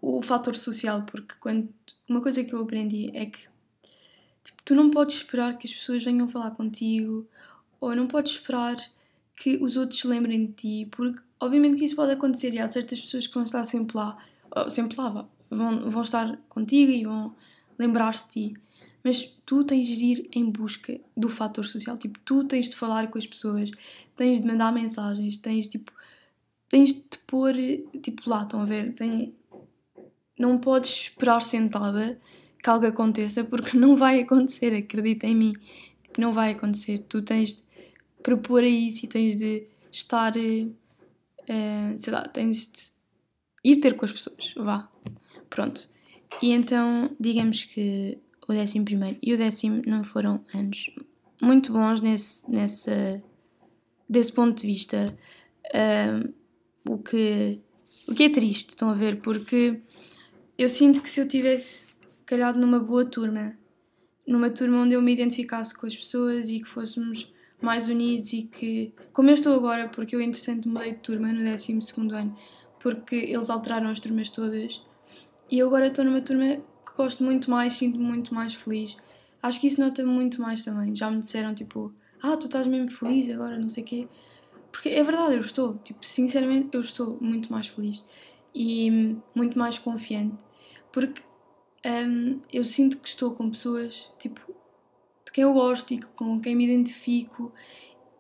o 0.01 0.23
fator 0.23 0.55
social, 0.55 1.03
porque 1.03 1.35
quando 1.41 1.69
uma 2.09 2.21
coisa 2.21 2.45
que 2.45 2.55
eu 2.55 2.63
aprendi 2.63 3.11
é 3.15 3.27
que 3.27 3.49
tipo, 4.45 4.63
tu 4.65 4.75
não 4.75 4.91
podes 4.91 5.17
esperar 5.17 5.59
que 5.59 5.67
as 5.67 5.75
pessoas 5.75 6.05
venham 6.05 6.29
falar 6.29 6.53
contigo, 6.53 7.27
ou 7.81 7.97
não 7.97 8.07
podes 8.07 8.33
esperar 8.33 8.77
que 9.37 9.57
os 9.57 9.77
outros 9.77 9.99
se 9.99 10.07
lembrem 10.07 10.47
de 10.47 10.53
ti, 10.53 10.89
porque 10.91 11.21
obviamente 11.41 11.79
que 11.79 11.85
isso 11.85 11.97
pode 11.97 12.13
acontecer 12.13 12.55
e 12.55 12.61
há 12.61 12.69
certas 12.69 13.01
pessoas 13.01 13.27
que 13.27 13.35
vão 13.35 13.43
estar 13.43 13.65
sempre 13.65 13.97
lá, 13.97 14.17
sempre 14.69 14.97
lá, 14.97 15.27
vão, 15.51 15.91
vão 15.91 16.03
estar 16.03 16.39
contigo 16.49 16.93
e 16.93 17.05
vão 17.05 17.35
lembrar-se 17.77 18.27
de 18.27 18.33
ti. 18.33 18.61
Mas 19.05 19.39
tu 19.45 19.63
tens 19.63 19.87
de 19.87 20.05
ir 20.05 20.31
em 20.33 20.51
busca 20.51 20.99
do 21.15 21.29
fator 21.29 21.67
social. 21.67 21.99
Tipo, 21.99 22.19
tu 22.21 22.43
tens 22.45 22.71
de 22.71 22.75
falar 22.75 23.11
com 23.11 23.19
as 23.19 23.27
pessoas, 23.27 23.71
tens 24.17 24.41
de 24.41 24.47
mandar 24.47 24.73
mensagens, 24.73 25.37
tens 25.37 25.69
tipo. 25.69 25.93
Tens 26.71 26.95
de 26.95 27.01
te 27.03 27.19
pôr 27.19 27.55
tipo 28.03 28.29
lá, 28.29 28.43
estão 28.43 28.63
a 28.63 28.65
ver? 28.65 28.95
Tem, 28.95 29.35
não 30.39 30.57
podes 30.57 30.91
esperar 31.03 31.43
sentada 31.43 32.19
que 32.61 32.71
algo 32.71 32.87
aconteça 32.87 33.45
porque 33.45 33.77
não 33.79 33.95
vai 33.95 34.21
acontecer, 34.21 34.75
acredita 34.75 35.27
em 35.27 35.35
mim. 35.35 35.53
Não 36.17 36.33
vai 36.33 36.53
acontecer. 36.53 37.05
Tu 37.07 37.21
tens 37.21 37.55
de 37.55 37.63
propor 38.23 38.65
a 38.65 38.67
isso 38.67 39.05
e 39.05 39.09
tens 39.09 39.37
de 39.37 39.67
estar. 39.93 40.35
Uh, 40.35 40.75
sei 41.99 42.13
lá, 42.13 42.23
tens 42.23 42.67
de 42.69 42.95
ir 43.63 43.77
ter 43.77 43.95
com 43.95 44.07
as 44.07 44.13
pessoas. 44.13 44.55
Vá. 44.57 44.89
Pronto. 45.51 45.89
E 46.41 46.53
então, 46.53 47.11
digamos 47.21 47.67
que 47.67 48.19
o 48.49 48.53
décimo 48.53 48.85
primeiro 48.85 49.19
e 49.23 49.33
o 49.33 49.39
décimo 49.39 49.83
não 49.87 50.05
foram 50.05 50.45
anos 50.55 50.91
muito 51.41 51.73
bons 51.73 52.01
nesse, 52.01 52.51
nesse, 52.51 53.23
desse 54.09 54.33
ponto 54.33 54.61
de 54.61 54.67
vista. 54.67 55.17
Uh, 55.67 56.33
o, 56.89 56.99
que, 56.99 57.61
o 58.09 58.15
que 58.15 58.25
é 58.25 58.29
triste, 58.29 58.71
estão 58.71 58.91
a 58.91 58.95
ver? 58.95 59.21
Porque 59.21 59.81
eu 60.59 60.69
sinto 60.69 61.01
que 61.01 61.11
se 61.11 61.21
eu 61.21 61.29
tivesse 61.29 61.87
calhado 62.27 62.59
numa 62.59 62.79
boa 62.79 63.05
turma, 63.05 63.57
numa 64.27 64.51
turma 64.51 64.79
onde 64.79 64.95
eu 64.95 65.03
me 65.03 65.13
identificasse 65.13 65.77
com 65.77 65.87
as 65.87 65.97
pessoas 65.97 66.49
e 66.49 66.61
que 66.61 66.69
fôssemos 66.69 67.33
mais 67.61 67.89
unidos 67.89 68.33
e 68.33 68.43
que, 68.43 68.93
como 69.13 69.31
eu 69.31 69.35
estou 69.35 69.55
agora, 69.55 69.89
porque 69.89 70.15
eu 70.15 70.21
interessante 70.21 70.69
mudei 70.69 70.93
de 70.93 70.99
turma 70.99 71.33
no 71.33 71.43
12 71.43 71.81
ano, 72.13 72.37
porque 72.79 73.17
eles 73.17 73.49
alteraram 73.49 73.89
as 73.89 74.01
turmas 74.01 74.29
todas, 74.29 74.83
e 75.51 75.59
eu 75.59 75.67
agora 75.67 75.87
estou 75.87 76.05
numa 76.05 76.21
turma 76.21 76.59
gosto 76.97 77.23
muito 77.23 77.51
mais, 77.51 77.75
sinto-me 77.75 78.05
muito 78.05 78.35
mais 78.35 78.55
feliz. 78.55 78.97
Acho 79.43 79.61
que 79.61 79.67
isso 79.67 79.81
nota 79.81 80.05
muito 80.05 80.41
mais 80.41 80.65
também. 80.65 80.95
Já 80.95 81.11
me 81.11 81.21
disseram 81.21 81.55
tipo, 81.55 81.93
ah, 82.23 82.37
tu 82.37 82.47
estás 82.47 82.67
mesmo 82.67 82.91
feliz 82.91 83.29
agora, 83.31 83.59
não 83.59 83.69
sei 83.69 83.83
o 83.83 83.87
quê. 83.87 84.09
Porque 84.73 84.89
é 84.89 85.03
verdade, 85.05 85.35
eu 85.35 85.41
estou, 85.41 85.79
tipo, 85.85 86.05
sinceramente, 86.05 86.71
eu 86.73 86.81
estou 86.81 87.19
muito 87.21 87.53
mais 87.53 87.69
feliz 87.69 88.03
e 88.55 89.17
muito 89.35 89.59
mais 89.59 89.79
confiante, 89.79 90.43
porque 90.93 91.23
um, 91.87 92.41
eu 92.53 92.65
sinto 92.65 92.99
que 92.99 93.09
estou 93.09 93.35
com 93.35 93.51
pessoas 93.51 94.11
tipo, 94.19 94.41
de 95.25 95.33
quem 95.33 95.43
eu 95.43 95.53
gosto 95.53 95.93
e 95.93 96.01
com 96.01 96.41
quem 96.41 96.57
me 96.57 96.65
identifico. 96.65 97.53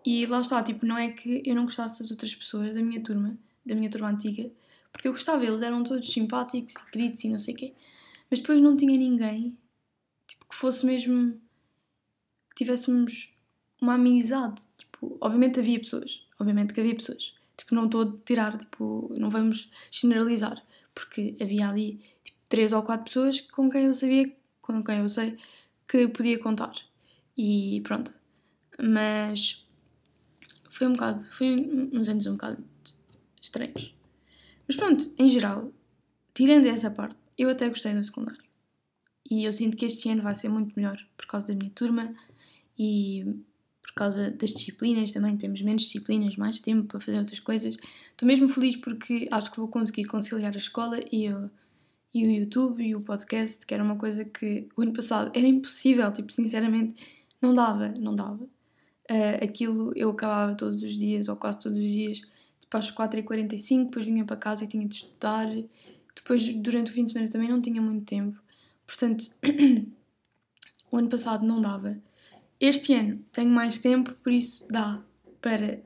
E 0.04 0.26
lá 0.26 0.40
está, 0.40 0.62
tipo, 0.62 0.85
não 0.85 0.99
é 0.99 1.09
que 1.09 1.43
eu 1.47 1.54
não 1.54 1.64
gostasse 1.64 2.00
das 2.00 2.11
outras 2.11 2.35
pessoas 2.35 2.75
da 2.75 2.83
minha 2.83 3.00
turma, 3.00 3.38
da 3.64 3.75
minha 3.75 3.88
turma 3.88 4.11
antiga, 4.11 4.50
porque 4.93 5.09
eu 5.09 5.12
gostava, 5.12 5.45
eles 5.45 5.62
eram 5.62 5.83
todos 5.83 6.12
simpáticos 6.12 6.75
e 6.75 6.90
queridos 6.90 7.25
e 7.25 7.31
não 7.31 7.38
sei 7.38 7.54
o 7.54 7.57
quê, 7.57 7.75
mas 8.35 8.41
depois 8.41 8.61
não 8.61 8.76
tinha 8.76 8.99
ninguém 8.99 9.57
tipo, 10.26 10.49
que 10.49 10.57
fosse 10.57 10.85
mesmo. 10.85 11.41
que 12.49 12.57
tivéssemos 12.57 13.33
uma 13.81 13.95
amizade. 13.95 14.61
Tipo, 14.76 15.17
obviamente 15.21 15.61
havia 15.61 15.79
pessoas, 15.79 16.26
obviamente 16.41 16.75
que 16.75 16.81
havia 16.81 16.97
pessoas, 16.97 17.33
Tipo, 17.57 17.76
não 17.76 17.85
estou 17.85 18.03
a 18.03 18.12
tirar, 18.25 18.59
tipo, 18.59 19.14
não 19.17 19.31
vamos 19.31 19.71
generalizar, 19.88 20.61
porque 20.93 21.37
havia 21.41 21.69
ali 21.69 22.00
tipo, 22.25 22.37
três 22.49 22.73
ou 22.73 22.83
quatro 22.83 23.05
pessoas 23.05 23.41
com 23.41 23.71
quem 23.71 23.85
eu 23.85 23.95
sabia, 23.95 24.37
com 24.61 24.83
quem 24.83 24.99
eu 24.99 25.09
sei 25.09 25.38
que 25.87 26.09
podia 26.09 26.37
contar. 26.37 26.75
E 27.37 27.81
pronto. 27.85 28.12
Mas 28.83 29.64
foi 30.69 30.88
um 30.88 30.95
bocado, 30.95 31.23
foi 31.23 31.91
uns 31.93 32.09
anos 32.09 32.26
um 32.26 32.33
bocado 32.33 32.64
estranhos. 33.41 33.95
Mas 34.67 34.76
pronto, 34.76 35.14
em 35.19 35.29
geral, 35.29 35.73
tirando 36.35 36.67
essa 36.67 36.91
parte, 36.91 37.17
eu 37.38 37.49
até 37.49 37.69
gostei 37.69 37.95
do 37.95 38.05
secundário. 38.05 38.43
E 39.31 39.45
eu 39.45 39.53
sinto 39.53 39.76
que 39.76 39.87
este 39.87 40.09
ano 40.11 40.23
vai 40.23 40.35
ser 40.35 40.49
muito 40.49 40.75
melhor 40.76 40.99
por 41.17 41.26
causa 41.26 41.49
da 41.49 41.55
minha 41.55 41.71
turma 41.71 42.14
e 42.79 43.25
por 43.81 43.93
causa 43.95 44.31
das 44.31 44.53
disciplinas 44.53 45.12
também, 45.12 45.37
temos 45.37 45.62
menos 45.62 45.83
disciplinas, 45.83 46.37
mais 46.37 46.61
tempo 46.61 46.88
para 46.88 47.00
fazer 47.00 47.19
outras 47.19 47.41
coisas. 47.41 47.76
Estou 48.11 48.26
mesmo 48.26 48.49
feliz 48.49 48.76
porque 48.76 49.29
acho 49.31 49.50
que 49.50 49.57
vou 49.57 49.69
conseguir 49.69 50.05
conciliar 50.05 50.53
a 50.55 50.59
escola 50.59 50.99
e, 51.12 51.26
eu, 51.26 51.49
e 52.12 52.26
o 52.26 52.31
YouTube 52.31 52.85
e 52.85 52.95
o 52.95 53.00
podcast, 53.00 53.64
que 53.64 53.73
era 53.73 53.83
uma 53.83 53.97
coisa 53.97 54.25
que 54.25 54.69
o 54.76 54.83
ano 54.83 54.93
passado 54.93 55.31
era 55.35 55.47
impossível, 55.47 56.12
tipo, 56.12 56.33
sinceramente, 56.33 56.95
não 57.41 57.55
dava, 57.55 57.88
não 57.99 58.14
dava. 58.14 58.45
Uh, 59.11 59.45
aquilo 59.45 59.93
eu 59.95 60.11
acabava 60.11 60.55
todos 60.55 60.83
os 60.83 60.95
dias, 60.95 61.29
ou 61.29 61.37
quase 61.37 61.61
todos 61.61 61.79
os 61.79 61.91
dias, 61.91 62.19
tipo 62.59 62.76
às 62.76 62.91
4h45, 62.91 63.85
depois 63.85 64.07
vinha 64.07 64.25
para 64.25 64.37
casa 64.37 64.64
e 64.64 64.67
tinha 64.67 64.87
de 64.88 64.95
estudar. 64.97 65.49
Depois, 66.14 66.54
durante 66.54 66.90
o 66.90 66.94
fim 66.94 67.04
de 67.04 67.12
semana, 67.12 67.30
também 67.30 67.49
não 67.49 67.61
tinha 67.61 67.80
muito 67.80 68.04
tempo. 68.04 68.40
Portanto, 68.87 69.30
o 70.90 70.97
ano 70.97 71.09
passado 71.09 71.47
não 71.47 71.61
dava. 71.61 71.99
Este 72.61 72.94
ano 72.94 73.25
tenho 73.33 73.50
mais 73.50 73.78
tempo, 73.78 74.14
por 74.23 74.33
isso 74.33 74.66
dá 74.68 75.02
para, 75.40 75.83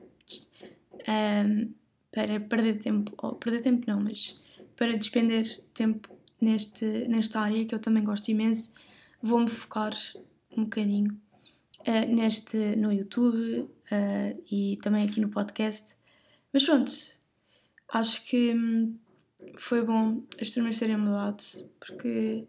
um, 1.47 1.73
para 2.11 2.39
perder 2.39 2.77
tempo, 2.77 3.13
ou 3.17 3.35
perder 3.35 3.61
tempo 3.61 3.85
não, 3.87 3.99
mas 3.99 4.39
para 4.75 4.97
despender 4.97 5.61
tempo 5.73 6.09
neste, 6.39 6.85
nesta 7.07 7.41
área 7.41 7.65
que 7.65 7.75
eu 7.75 7.79
também 7.79 8.03
gosto 8.03 8.29
imenso. 8.29 8.73
Vou-me 9.21 9.49
focar 9.49 9.93
um 10.55 10.63
bocadinho 10.63 11.19
uh, 11.79 12.15
neste, 12.15 12.75
no 12.77 12.91
YouTube 12.91 13.61
uh, 13.61 14.43
e 14.49 14.77
também 14.81 15.05
aqui 15.05 15.19
no 15.19 15.29
podcast. 15.29 15.95
Mas 16.53 16.63
pronto, 16.63 16.91
acho 17.93 18.25
que 18.25 18.53
hum, 18.53 18.95
foi 19.57 19.83
bom 19.83 20.23
as 20.39 20.51
turmas 20.51 20.79
terem 20.79 20.97
mudado, 20.97 21.43
porque 21.79 22.47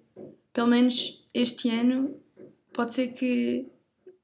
pelo 0.52 0.68
menos 0.68 1.24
este 1.32 1.68
ano 1.68 2.14
pode 2.72 2.92
ser 2.92 3.08
que 3.08 3.66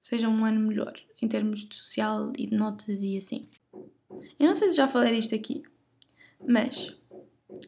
seja 0.01 0.29
um 0.29 0.45
ano 0.45 0.61
melhor 0.61 0.95
em 1.21 1.29
termos 1.29 1.67
de 1.67 1.75
social 1.75 2.33
e 2.37 2.47
de 2.47 2.57
notas 2.57 3.03
e 3.03 3.17
assim. 3.17 3.49
Eu 4.39 4.47
não 4.47 4.55
sei 4.55 4.69
se 4.69 4.77
já 4.77 4.87
falei 4.87 5.15
disto 5.15 5.35
aqui, 5.35 5.63
mas 6.47 6.95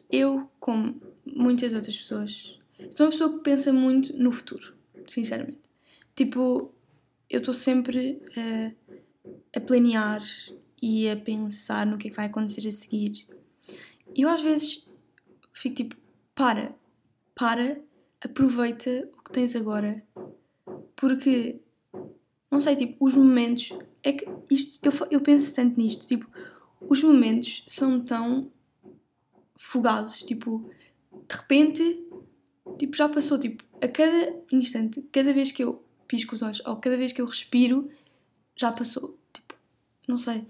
eu, 0.09 0.49
como 0.59 1.01
muitas 1.25 1.73
outras 1.73 1.97
pessoas, 1.97 2.59
sou 2.91 3.05
uma 3.05 3.11
pessoa 3.11 3.37
que 3.37 3.43
pensa 3.43 3.73
muito 3.73 4.15
no 4.17 4.31
futuro, 4.31 4.73
sinceramente. 5.07 5.61
Tipo, 6.15 6.73
eu 7.29 7.39
estou 7.39 7.53
sempre 7.53 8.21
a, 8.35 9.57
a 9.57 9.61
planear 9.61 10.23
e 10.81 11.09
a 11.09 11.17
pensar 11.17 11.85
no 11.85 11.97
que 11.97 12.07
é 12.07 12.09
que 12.09 12.15
vai 12.15 12.25
acontecer 12.25 12.67
a 12.67 12.71
seguir. 12.71 13.27
Eu 14.15 14.29
às 14.29 14.41
vezes 14.41 14.88
fico 15.59 15.75
tipo, 15.75 15.95
para, 16.33 16.73
para, 17.35 17.81
aproveita 18.21 19.09
o 19.17 19.23
que 19.23 19.31
tens 19.31 19.55
agora, 19.57 20.01
porque 20.95 21.59
não 22.49 22.61
sei, 22.61 22.75
tipo, 22.77 23.05
os 23.05 23.15
momentos. 23.15 23.73
É 24.01 24.13
que 24.13 24.25
isto. 24.49 24.79
Eu, 24.85 24.91
eu 25.11 25.21
penso 25.21 25.53
tanto 25.53 25.77
nisto, 25.77 26.07
tipo, 26.07 26.27
os 26.79 27.03
momentos 27.03 27.63
são 27.67 27.99
tão 27.99 28.49
fugazes, 29.57 30.23
tipo, 30.23 30.69
de 31.27 31.35
repente, 31.35 32.05
tipo, 32.77 32.95
já 32.95 33.09
passou, 33.09 33.37
tipo, 33.37 33.61
a 33.81 33.87
cada 33.89 34.41
instante, 34.53 35.01
cada 35.11 35.33
vez 35.33 35.51
que 35.51 35.63
eu 35.63 35.83
pisco 36.07 36.35
os 36.35 36.41
olhos 36.41 36.61
ou 36.65 36.77
cada 36.77 36.95
vez 36.95 37.11
que 37.11 37.21
eu 37.21 37.25
respiro, 37.25 37.89
já 38.55 38.71
passou. 38.71 39.17
Tipo, 39.33 39.55
não 40.07 40.17
sei. 40.17 40.47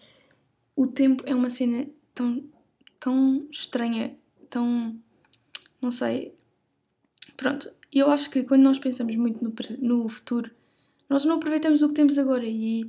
O 0.76 0.86
tempo 0.86 1.24
é 1.26 1.34
uma 1.34 1.50
cena 1.50 1.88
tão, 2.14 2.48
tão 3.00 3.48
estranha, 3.50 4.16
tão. 4.50 4.98
não 5.82 5.92
sei. 5.92 6.34
Pronto, 7.38 7.70
eu 7.92 8.10
acho 8.12 8.30
que 8.30 8.44
quando 8.44 8.64
nós 8.64 8.80
pensamos 8.80 9.16
muito 9.16 9.44
no, 9.44 9.54
no 9.82 10.10
futuro, 10.10 10.52
nós 11.10 11.26
não 11.26 11.38
aproveitamos 11.38 11.82
o 11.82 11.88
que 11.88 11.94
temos 11.94 12.18
agora 12.18 12.46
e, 12.46 12.84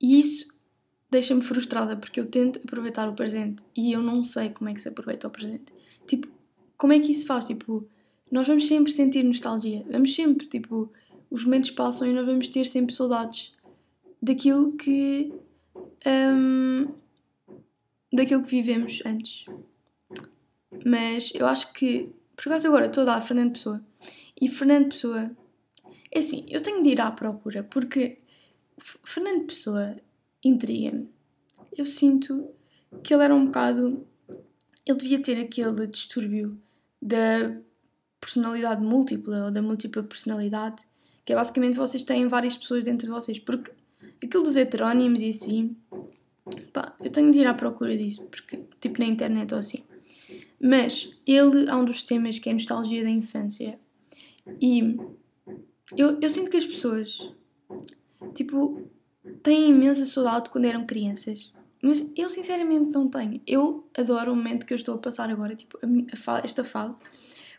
e 0.00 0.18
isso 0.18 0.48
deixa-me 1.10 1.40
frustrada 1.40 1.96
porque 1.96 2.18
eu 2.18 2.26
tento 2.26 2.60
aproveitar 2.64 3.08
o 3.08 3.14
presente 3.14 3.62
e 3.76 3.92
eu 3.92 4.02
não 4.02 4.24
sei 4.24 4.50
como 4.50 4.68
é 4.68 4.74
que 4.74 4.80
se 4.80 4.88
aproveita 4.88 5.28
o 5.28 5.30
presente. 5.30 5.72
Tipo, 6.06 6.28
como 6.76 6.92
é 6.92 6.98
que 6.98 7.12
isso 7.12 7.26
faz? 7.26 7.46
Tipo, 7.46 7.86
nós 8.30 8.46
vamos 8.46 8.66
sempre 8.66 8.92
sentir 8.92 9.22
nostalgia, 9.22 9.84
vamos 9.90 10.14
sempre, 10.14 10.46
tipo, 10.46 10.90
os 11.30 11.44
momentos 11.44 11.70
passam 11.70 12.08
e 12.08 12.12
nós 12.12 12.26
vamos 12.26 12.48
ter 12.48 12.66
sempre 12.66 12.94
saudades 12.94 13.54
daquilo 14.20 14.72
que. 14.72 15.32
Um, 16.06 16.88
daquilo 18.12 18.42
que 18.42 18.50
vivemos 18.50 19.02
antes. 19.04 19.46
Mas 20.84 21.32
eu 21.34 21.46
acho 21.46 21.72
que, 21.72 22.12
por 22.34 22.48
acaso 22.48 22.68
agora 22.68 22.86
estou 22.86 23.02
a 23.02 23.06
dar 23.06 23.16
a 23.16 23.20
Fernando 23.20 23.52
Pessoa 23.52 23.84
e 24.40 24.48
Fernando 24.48 24.88
Pessoa 24.88 25.30
É 26.10 26.18
assim, 26.18 26.46
eu 26.48 26.62
tenho 26.62 26.82
de 26.82 26.90
ir 26.90 27.00
à 27.00 27.10
procura 27.10 27.62
porque 27.62 28.18
Fernando 28.78 29.46
Pessoa 29.46 29.96
intriga-me. 30.44 31.10
Eu 31.76 31.84
sinto 31.84 32.48
que 33.02 33.12
ele 33.12 33.24
era 33.24 33.34
um 33.34 33.46
bocado. 33.46 34.06
Ele 34.86 34.98
devia 34.98 35.20
ter 35.20 35.38
aquele 35.40 35.86
distúrbio 35.86 36.58
da 37.02 37.60
personalidade 38.20 38.82
múltipla 38.82 39.46
ou 39.46 39.50
da 39.50 39.60
múltipla 39.60 40.02
personalidade, 40.02 40.84
que 41.24 41.32
é 41.32 41.36
basicamente 41.36 41.76
vocês 41.76 42.04
têm 42.04 42.28
várias 42.28 42.56
pessoas 42.56 42.84
dentro 42.84 43.06
de 43.06 43.12
vocês. 43.12 43.38
Porque 43.38 43.72
aquilo 44.22 44.44
dos 44.44 44.56
heterónimos 44.56 45.20
e 45.20 45.28
assim, 45.28 45.76
pá, 46.72 46.96
eu 47.02 47.10
tenho 47.10 47.30
de 47.32 47.38
ir 47.40 47.46
à 47.46 47.54
procura 47.54 47.96
disso, 47.96 48.26
porque, 48.30 48.64
tipo 48.80 49.00
na 49.00 49.06
internet 49.06 49.52
ou 49.52 49.60
assim. 49.60 49.82
Mas 50.60 51.18
ele 51.26 51.68
há 51.68 51.76
um 51.76 51.84
dos 51.84 52.02
temas 52.02 52.38
que 52.38 52.48
é 52.48 52.52
a 52.52 52.54
nostalgia 52.54 53.02
da 53.02 53.10
infância. 53.10 53.78
E 54.60 54.96
eu, 55.96 56.18
eu 56.20 56.30
sinto 56.30 56.50
que 56.50 56.56
as 56.56 56.64
pessoas, 56.64 57.32
tipo, 58.34 58.88
têm 59.42 59.70
imensa 59.70 60.04
saudade 60.04 60.50
quando 60.50 60.64
eram 60.64 60.86
crianças. 60.86 61.52
Mas 61.82 62.10
eu 62.16 62.28
sinceramente 62.28 62.90
não 62.90 63.08
tenho. 63.08 63.40
Eu 63.46 63.86
adoro 63.96 64.32
o 64.32 64.36
momento 64.36 64.66
que 64.66 64.72
eu 64.72 64.76
estou 64.76 64.94
a 64.94 64.98
passar 64.98 65.30
agora, 65.30 65.54
tipo, 65.54 65.78
a, 65.82 66.32
a, 66.32 66.38
esta 66.40 66.64
fase, 66.64 67.00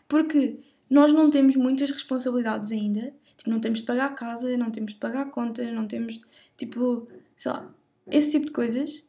porque 0.06 0.58
nós 0.90 1.12
não 1.12 1.30
temos 1.30 1.56
muitas 1.56 1.90
responsabilidades 1.90 2.72
ainda. 2.72 3.14
Tipo, 3.36 3.50
não 3.50 3.60
temos 3.60 3.80
de 3.80 3.86
pagar 3.86 4.06
a 4.06 4.14
casa, 4.14 4.56
não 4.56 4.70
temos 4.70 4.92
de 4.92 4.98
pagar 4.98 5.22
a 5.22 5.30
conta, 5.30 5.70
não 5.70 5.86
temos, 5.86 6.20
tipo, 6.56 7.08
sei 7.36 7.52
lá, 7.52 7.72
esse 8.10 8.32
tipo 8.32 8.46
de 8.46 8.52
coisas. 8.52 9.02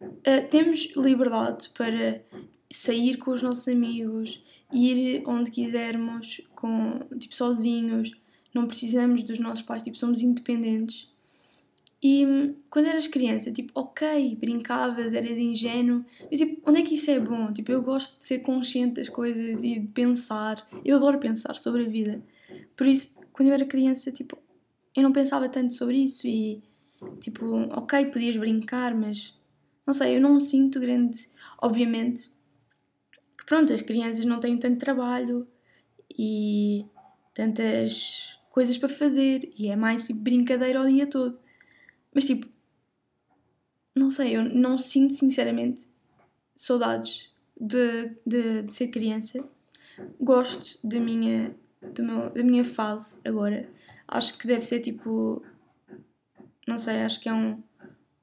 Uh, 0.00 0.48
temos 0.50 0.92
liberdade 0.96 1.70
para 1.70 2.22
sair 2.70 3.16
com 3.16 3.30
os 3.30 3.42
nossos 3.42 3.66
amigos, 3.68 4.42
ir 4.72 5.22
onde 5.26 5.50
quisermos, 5.50 6.40
com, 6.54 7.00
tipo, 7.18 7.34
sozinhos, 7.34 8.12
não 8.54 8.66
precisamos 8.66 9.22
dos 9.22 9.38
nossos 9.38 9.62
pais, 9.62 9.82
tipo, 9.82 9.96
somos 9.96 10.20
independentes. 10.20 11.08
E 12.02 12.54
quando 12.70 12.86
eras 12.86 13.08
criança, 13.08 13.50
tipo, 13.50 13.72
ok, 13.74 14.36
brincavas, 14.36 15.14
eras 15.14 15.36
ingênuo, 15.36 16.04
mas 16.30 16.38
tipo, 16.38 16.70
onde 16.70 16.80
é 16.80 16.82
que 16.84 16.94
isso 16.94 17.10
é 17.10 17.18
bom? 17.18 17.52
Tipo, 17.52 17.72
eu 17.72 17.82
gosto 17.82 18.18
de 18.18 18.24
ser 18.24 18.38
consciente 18.40 18.94
das 18.94 19.08
coisas 19.08 19.64
e 19.64 19.80
de 19.80 19.88
pensar. 19.88 20.66
Eu 20.84 20.96
adoro 20.96 21.18
pensar 21.18 21.56
sobre 21.56 21.84
a 21.84 21.88
vida. 21.88 22.22
Por 22.76 22.86
isso, 22.86 23.18
quando 23.32 23.48
eu 23.48 23.54
era 23.54 23.64
criança, 23.64 24.12
tipo, 24.12 24.38
eu 24.94 25.02
não 25.02 25.12
pensava 25.12 25.48
tanto 25.48 25.74
sobre 25.74 25.98
isso 25.98 26.26
e, 26.26 26.62
tipo, 27.20 27.44
ok, 27.72 28.06
podias 28.06 28.36
brincar, 28.36 28.94
mas 28.94 29.36
não 29.84 29.92
sei, 29.92 30.16
eu 30.16 30.20
não 30.20 30.40
sinto 30.40 30.78
grande. 30.78 31.28
Obviamente, 31.60 32.30
pronto, 33.48 33.72
as 33.72 33.80
crianças 33.80 34.26
não 34.26 34.38
têm 34.38 34.58
tanto 34.58 34.78
trabalho 34.78 35.48
e 36.18 36.84
tantas 37.32 38.38
coisas 38.50 38.76
para 38.76 38.90
fazer 38.90 39.50
e 39.56 39.68
é 39.68 39.76
mais 39.76 40.06
tipo 40.06 40.20
brincadeira 40.20 40.82
o 40.82 40.86
dia 40.86 41.06
todo. 41.06 41.38
Mas 42.14 42.26
tipo, 42.26 42.46
não 43.96 44.10
sei, 44.10 44.36
eu 44.36 44.42
não 44.42 44.76
sinto 44.76 45.14
sinceramente 45.14 45.88
saudades 46.54 47.32
de, 47.58 48.16
de, 48.26 48.62
de 48.62 48.74
ser 48.74 48.88
criança. 48.88 49.42
Gosto 50.20 50.78
da 50.86 51.00
minha, 51.00 51.56
do 51.94 52.02
meu, 52.02 52.30
da 52.30 52.42
minha 52.42 52.64
fase 52.64 53.18
agora. 53.24 53.66
Acho 54.06 54.36
que 54.36 54.46
deve 54.46 54.62
ser 54.62 54.80
tipo. 54.80 55.42
Não 56.66 56.78
sei, 56.78 56.96
acho 57.02 57.18
que 57.18 57.28
é 57.28 57.32
um, 57.32 57.62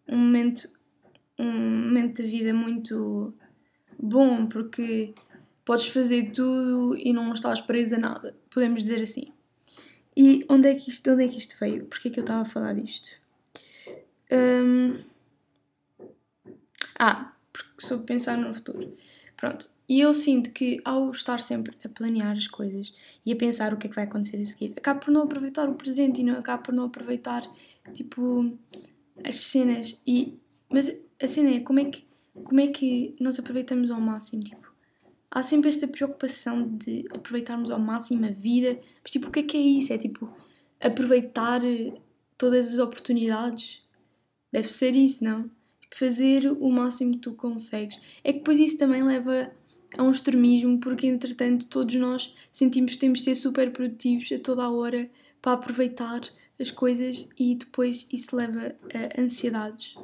um 0.08 0.17
momento 0.17 0.70
um 1.38 1.51
momento 1.51 2.22
da 2.22 2.27
vida 2.27 2.53
muito 2.53 3.34
bom 4.00 4.46
porque 4.46 5.14
podes 5.64 5.88
fazer 5.88 6.32
tudo 6.32 6.96
e 6.98 7.12
não 7.12 7.34
estás 7.34 7.62
presa 7.62 7.96
a 7.96 8.00
nada, 8.00 8.36
podemos 8.50 8.82
dizer 8.82 9.02
assim. 9.02 9.34
E 10.16 10.46
onde 10.50 10.70
é 10.70 10.75
que 10.75 10.90
isto, 10.90 11.12
onde 11.12 11.25
é 11.25 11.28
que 11.28 11.38
isto 11.38 11.58
veio? 11.60 11.86
Porquê 11.86 12.08
é 12.08 12.12
que 12.12 12.20
eu 12.20 12.24
estava 12.24 12.42
a 12.42 12.46
falar 12.46 12.74
disto? 12.74 13.10
Um... 14.32 14.94
Ah, 16.98 17.34
porque 17.52 17.86
soube 17.86 18.06
pensar 18.06 18.38
no 18.38 18.54
futuro. 18.54 18.96
Pronto. 19.36 19.69
E 19.88 20.00
eu 20.00 20.13
sinto 20.13 20.52
que 20.52 20.82
ao 20.84 21.12
estar 21.12 21.39
sempre 21.39 21.76
a 21.84 21.89
planear 21.89 22.36
as 22.36 22.48
coisas 22.48 22.93
e 23.26 23.32
a 23.32 23.36
pensar 23.36 23.74
o 23.74 23.78
que 23.78 23.88
é 23.88 23.89
que 23.89 23.96
vai 23.96 24.06
acontecer 24.06 24.41
a 24.41 24.46
seguir, 24.46 24.74
acabo 24.76 25.02
por 25.02 25.12
não 25.12 25.24
aproveitar 25.24 25.69
o 25.69 25.76
presente 25.76 26.22
e 26.22 26.24
não 26.24 26.39
acabo 26.39 26.63
por 26.63 26.74
não 26.74 26.86
aproveitar, 26.86 27.48
tipo, 27.93 28.58
as 29.24 29.36
cenas. 29.36 30.02
E, 30.08 30.39
mas 30.72 30.91
a 31.22 31.28
cena 31.28 31.52
é 31.52 31.60
como 31.60 31.80
é 31.80 31.86
que, 31.86 32.04
como 32.43 32.60
é 32.60 32.67
que 32.67 33.15
nós 33.19 33.39
aproveitamos 33.39 33.89
ao 33.89 34.00
máximo, 34.00 34.43
tipo, 34.43 34.74
há 35.32 35.41
sempre 35.41 35.69
esta 35.69 35.88
preocupação 35.88 36.67
de 36.67 37.06
aproveitarmos 37.13 37.71
ao 37.71 37.80
máximo 37.80 38.26
a 38.26 38.30
vida, 38.30 38.80
mas 39.02 39.12
tipo, 39.12 39.28
o 39.28 39.32
que 39.32 39.39
é 39.39 39.43
que 39.43 39.58
é 39.58 39.62
isso? 39.62 39.93
É 39.93 39.98
tipo, 39.98 40.32
aproveitar 40.80 41.62
todas 42.38 42.74
as 42.74 42.80
oportunidades? 42.80 43.82
Deve 44.52 44.67
ser 44.67 44.95
isso, 44.95 45.24
não? 45.24 45.50
Fazer 45.93 46.52
o 46.52 46.69
máximo 46.69 47.13
que 47.13 47.19
tu 47.19 47.34
consegues. 47.34 48.00
É 48.24 48.34
que 48.34 48.39
depois 48.39 48.60
isso 48.60 48.78
também 48.78 49.04
leva 49.04 49.52
a 49.98 50.04
um 50.04 50.12
extremismo, 50.12 50.80
porque 50.80 51.08
entretanto 51.08 51.67
todos 51.67 51.95
nós 51.95 52.34
sentimos 52.52 52.93
que 52.93 53.00
temos 53.00 53.19
de 53.19 53.26
ser 53.26 53.36
super 53.36 53.71
produtivos 53.71 54.30
a 54.32 54.39
toda 54.39 54.63
a 54.63 54.69
hora 54.69 55.10
para 55.41 55.54
aproveitar 55.54 56.21
as 56.60 56.71
coisas 56.71 57.30
e 57.38 57.56
depois 57.56 58.08
isso 58.12 58.36
leva 58.36 58.76
a 58.93 59.21
ansiedades 59.21 59.95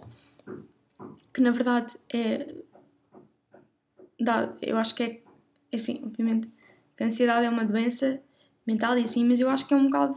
que 1.34 1.42
na 1.42 1.52
verdade 1.52 1.98
é. 2.14 2.54
Dá, 4.20 4.54
eu 4.62 4.78
acho 4.78 4.94
que 4.94 5.04
é, 5.04 5.22
é 5.72 5.76
assim, 5.76 6.02
obviamente, 6.06 6.48
que 6.96 7.04
a 7.04 7.08
ansiedade 7.08 7.46
é 7.46 7.50
uma 7.50 7.66
doença 7.66 8.22
mental 8.68 8.98
e 8.98 9.04
assim, 9.04 9.26
mas 9.26 9.40
eu 9.40 9.50
acho 9.50 9.68
que 9.68 9.74
é 9.74 9.78
um 9.78 9.86
bocado. 9.86 10.16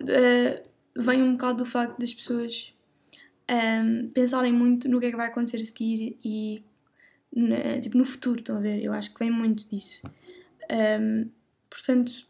Uh, 0.00 0.68
vem 0.96 1.22
um 1.22 1.32
bocado 1.32 1.58
do 1.58 1.64
facto 1.64 1.98
das 1.98 2.14
pessoas 2.14 2.74
um, 3.48 3.54
ehm, 3.54 4.08
pensarem 4.10 4.52
muito 4.52 4.88
no 4.88 5.00
que 5.00 5.06
é 5.06 5.10
que 5.10 5.16
vai 5.16 5.28
acontecer 5.28 5.58
a 5.58 5.66
seguir 5.66 6.16
e 6.24 6.64
na, 7.34 7.80
tipo, 7.80 7.96
no 7.96 8.04
futuro, 8.04 8.40
estão 8.40 8.56
a 8.56 8.60
ver? 8.60 8.82
Eu 8.82 8.92
acho 8.92 9.12
que 9.12 9.18
vem 9.18 9.30
muito 9.30 9.68
disso. 9.68 10.02
Um, 10.70 10.74
ehm, 10.74 11.30
portanto, 11.70 12.26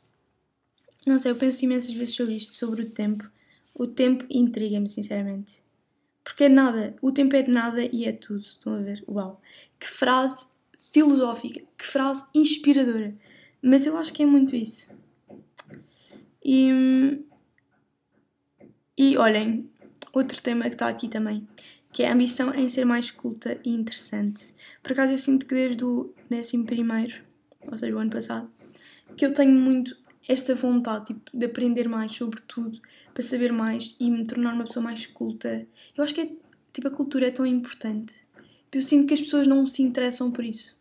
não 1.06 1.18
sei, 1.18 1.30
eu 1.32 1.36
penso 1.36 1.64
imensas 1.64 1.92
vezes 1.92 2.14
sobre 2.14 2.34
isto, 2.36 2.54
sobre 2.54 2.82
o 2.82 2.90
tempo. 2.90 3.30
O 3.74 3.86
tempo 3.86 4.26
intriga-me, 4.28 4.88
sinceramente. 4.88 5.62
Porque 6.38 6.44
é 6.44 6.48
nada, 6.48 6.94
o 7.02 7.10
tempo 7.10 7.34
é 7.34 7.42
de 7.42 7.50
nada 7.50 7.82
e 7.82 8.04
é 8.04 8.12
tudo. 8.12 8.42
Estão 8.42 8.74
a 8.74 8.78
ver? 8.78 9.02
Uau! 9.08 9.42
Que 9.76 9.88
frase 9.88 10.46
filosófica, 10.78 11.60
que 11.76 11.84
frase 11.84 12.26
inspiradora. 12.32 13.12
Mas 13.60 13.84
eu 13.86 13.96
acho 13.96 14.12
que 14.12 14.22
é 14.22 14.26
muito 14.26 14.54
isso. 14.54 14.88
E, 16.44 17.24
e 18.96 19.18
olhem, 19.18 19.68
outro 20.12 20.40
tema 20.40 20.68
que 20.68 20.76
está 20.76 20.86
aqui 20.86 21.08
também, 21.08 21.44
que 21.92 22.04
é 22.04 22.08
a 22.08 22.14
ambição 22.14 22.54
em 22.54 22.68
ser 22.68 22.84
mais 22.84 23.10
culta 23.10 23.58
e 23.64 23.70
interessante. 23.70 24.54
Por 24.80 24.92
acaso 24.92 25.10
eu 25.10 25.18
sinto 25.18 25.44
que 25.44 25.56
desde 25.56 25.84
o 25.84 26.14
11 26.30 26.62
primeiro, 26.62 27.20
ou 27.66 27.76
seja, 27.76 27.96
o 27.96 27.98
ano 27.98 28.12
passado, 28.12 28.48
que 29.16 29.26
eu 29.26 29.34
tenho 29.34 29.58
muito 29.58 29.97
esta 30.28 30.54
vontade 30.54 31.06
tipo, 31.06 31.36
de 31.36 31.46
aprender 31.46 31.88
mais 31.88 32.14
sobre 32.14 32.40
tudo, 32.42 32.78
para 33.14 33.22
saber 33.22 33.50
mais 33.50 33.96
e 33.98 34.10
me 34.10 34.26
tornar 34.26 34.52
uma 34.52 34.64
pessoa 34.64 34.84
mais 34.84 35.06
culta. 35.06 35.66
Eu 35.96 36.04
acho 36.04 36.14
que 36.14 36.20
é, 36.20 36.30
tipo, 36.70 36.86
a 36.86 36.90
cultura 36.90 37.26
é 37.26 37.30
tão 37.30 37.46
importante. 37.46 38.14
Eu 38.70 38.82
sinto 38.82 39.06
que 39.06 39.14
as 39.14 39.20
pessoas 39.20 39.46
não 39.46 39.66
se 39.66 39.82
interessam 39.82 40.30
por 40.30 40.44
isso. 40.44 40.76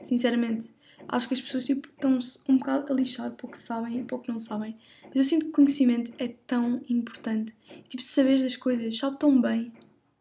Sinceramente. 0.00 0.72
Acho 1.08 1.28
que 1.28 1.34
as 1.34 1.40
pessoas 1.40 1.66
tipo, 1.66 1.88
estão-se 1.88 2.38
um 2.48 2.56
bocado 2.56 2.90
a 2.90 2.96
lixar 2.96 3.30
pouco 3.32 3.58
sabem 3.58 4.00
e 4.00 4.04
pouco 4.04 4.30
não 4.30 4.38
sabem. 4.38 4.74
Mas 5.02 5.16
eu 5.16 5.24
sinto 5.24 5.46
que 5.46 5.52
conhecimento 5.52 6.12
é 6.18 6.28
tão 6.28 6.80
importante. 6.88 7.54
Tipo, 7.88 8.02
saber 8.02 8.40
das 8.40 8.56
coisas, 8.56 8.96
sabe 8.96 9.18
tão 9.18 9.38
bem. 9.40 9.72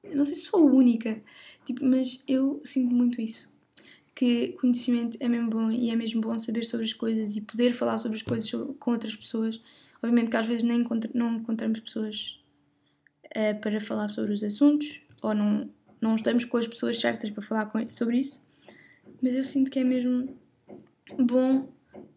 Eu 0.04 0.18
não 0.18 0.26
sei 0.26 0.34
se 0.34 0.42
sou 0.42 0.60
a 0.60 0.72
única, 0.74 1.24
tipo, 1.64 1.86
mas 1.86 2.22
eu 2.28 2.60
sinto 2.66 2.94
muito 2.94 3.22
isso 3.22 3.53
que 4.16 4.50
conhecimento 4.60 5.18
é 5.20 5.28
mesmo 5.28 5.50
bom 5.50 5.72
e 5.72 5.90
é 5.90 5.96
mesmo 5.96 6.22
bom 6.22 6.38
saber 6.38 6.64
sobre 6.64 6.86
as 6.86 6.94
coisas 6.94 7.36
e 7.36 7.42
poder 7.42 7.74
falar 7.74 7.98
sobre 7.98 8.18
as 8.18 8.22
coisas 8.22 8.50
com 8.80 8.92
outras 8.92 9.16
pessoas. 9.16 9.60
Obviamente 10.02 10.30
que 10.30 10.38
às 10.38 10.46
vezes 10.46 10.64
nem 10.64 10.82
encontra, 10.82 11.10
não 11.14 11.36
encontramos 11.36 11.80
pessoas 11.80 12.40
uh, 13.28 13.60
para 13.60 13.80
falar 13.82 14.10
sobre 14.10 14.34
os 14.34 14.44
assuntos 14.44 15.02
ou 15.22 15.34
não, 15.34 15.70
não 16.00 16.16
estamos 16.16 16.46
com 16.46 16.58
as 16.58 16.68
pessoas 16.68 17.00
certas 17.00 17.30
para 17.30 17.42
falar 17.42 17.66
com, 17.68 17.90
sobre 17.90 18.20
isso, 18.20 18.46
mas 19.22 19.34
eu 19.34 19.44
sinto 19.44 19.72
que 19.72 19.80
é 19.80 19.84
mesmo 19.84 20.38
bom 21.18 21.68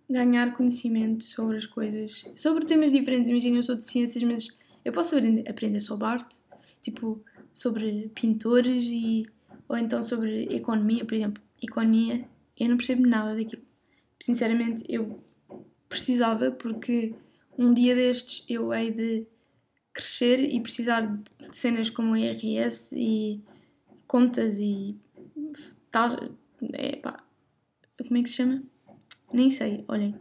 ganhar 0.09 0.53
conhecimento 0.53 1.25
sobre 1.25 1.57
as 1.57 1.67
coisas, 1.67 2.25
sobre 2.35 2.65
temas 2.65 2.93
diferentes. 2.93 3.29
Imagina, 3.29 3.59
eu 3.59 3.63
sou 3.63 3.75
de 3.75 3.85
ciências, 3.85 4.23
mas 4.23 4.49
eu 4.85 4.93
posso 4.93 5.17
aprender, 5.49 5.81
sobre 5.81 6.07
arte, 6.07 6.37
tipo 6.83 7.23
sobre 7.55 8.11
pintores 8.15 8.85
e 8.87 9.27
ou 9.69 9.79
então 9.79 10.03
sobre 10.03 10.45
economia, 10.45 11.05
por 11.05 11.15
exemplo 11.15 11.46
economia, 11.63 12.29
eu 12.59 12.69
não 12.69 12.77
percebo 12.77 13.07
nada 13.07 13.35
daquilo. 13.35 13.63
Sinceramente, 14.21 14.85
eu 14.89 15.23
precisava 15.89 16.51
porque 16.51 17.15
um 17.59 17.73
dia 17.73 17.95
destes 17.95 18.45
eu 18.49 18.73
hei 18.73 18.91
de 18.91 19.27
crescer 19.93 20.41
e 20.41 20.61
precisar 20.61 21.01
de 21.01 21.57
cenas 21.57 21.89
como 21.89 22.17
IRS 22.17 22.95
e 22.95 23.41
contas 24.07 24.59
e 24.59 24.97
tal. 25.91 26.17
É, 26.73 26.97
pá, 26.97 27.17
como 28.07 28.19
é 28.19 28.23
que 28.23 28.29
se 28.29 28.37
chama? 28.37 28.63
Nem 29.33 29.51
sei, 29.51 29.85
olhem. 29.89 30.15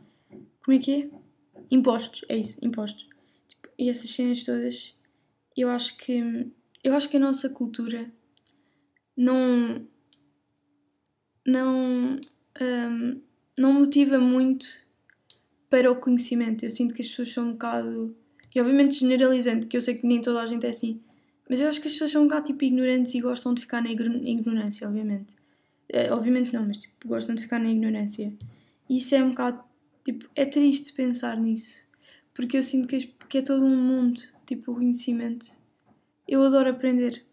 Como 0.63 0.77
é 0.77 0.79
que 0.79 0.91
é? 0.91 1.09
Impostos, 1.69 2.23
é 2.29 2.37
isso, 2.37 2.57
impostos. 2.61 3.07
e 3.77 3.89
essas 3.89 4.09
cenas 4.09 4.43
todas, 4.43 4.95
eu 5.55 5.69
acho 5.69 5.97
que 5.97 6.51
eu 6.83 6.95
acho 6.95 7.09
que 7.09 7.17
a 7.17 7.19
nossa 7.19 7.49
cultura 7.49 8.11
não 9.17 9.87
não 11.45 12.17
um, 12.61 13.21
não 13.57 13.73
motiva 13.73 14.19
muito 14.19 14.67
para 15.69 15.91
o 15.91 15.95
conhecimento. 15.95 16.63
Eu 16.63 16.69
sinto 16.69 16.93
que 16.93 17.01
as 17.01 17.07
pessoas 17.07 17.31
são 17.33 17.45
um 17.45 17.51
bocado 17.53 18.15
e 18.55 18.61
obviamente 18.61 18.95
generalizando, 18.95 19.67
que 19.67 19.75
eu 19.75 19.81
sei 19.81 19.95
que 19.95 20.07
nem 20.07 20.21
toda 20.21 20.41
a 20.41 20.47
gente 20.47 20.65
é 20.65 20.69
assim, 20.69 21.01
mas 21.49 21.59
eu 21.59 21.67
acho 21.67 21.81
que 21.81 21.87
as 21.87 21.93
pessoas 21.93 22.11
são 22.11 22.21
um 22.21 22.25
bocado 22.25 22.47
tipo 22.47 22.63
ignorantes 22.63 23.13
e 23.13 23.19
gostam 23.19 23.53
de 23.53 23.61
ficar 23.61 23.81
na 23.81 23.91
ignorância, 23.91 24.87
obviamente. 24.87 25.35
É, 25.89 26.11
obviamente 26.11 26.53
não, 26.53 26.65
mas 26.65 26.77
tipo, 26.77 27.05
gostam 27.05 27.35
de 27.35 27.41
ficar 27.41 27.59
na 27.59 27.69
ignorância. 27.69 28.33
E 28.89 28.97
isso 28.97 29.13
é 29.13 29.21
um 29.21 29.31
bocado, 29.31 29.61
tipo, 30.05 30.27
é 30.33 30.45
triste 30.45 30.93
pensar 30.93 31.37
nisso. 31.37 31.85
Porque 32.33 32.57
eu 32.57 32.63
sinto 32.63 32.87
que, 32.87 33.13
que 33.27 33.39
é 33.39 33.41
todo 33.41 33.65
um 33.65 33.75
mundo, 33.75 34.21
tipo, 34.45 34.71
o 34.71 34.75
conhecimento. 34.75 35.47
Eu 36.25 36.41
adoro 36.41 36.69
aprender. 36.69 37.23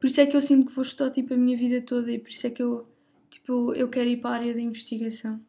Por 0.00 0.08
isso 0.08 0.20
é 0.20 0.26
que 0.26 0.36
eu 0.36 0.42
sinto 0.42 0.66
que 0.66 0.72
vou 0.72 0.82
estudar, 0.82 1.10
tipo, 1.10 1.32
a 1.32 1.36
minha 1.36 1.56
vida 1.56 1.80
toda 1.80 2.10
e 2.10 2.18
por 2.18 2.28
isso 2.28 2.46
é 2.46 2.50
que 2.50 2.62
eu, 2.62 2.86
tipo, 3.34 3.74
eu 3.74 3.88
quero 3.88 4.08
ir 4.08 4.18
para 4.18 4.30
a 4.30 4.34
área 4.34 4.54
da 4.54 4.60
investigação. 4.60 5.40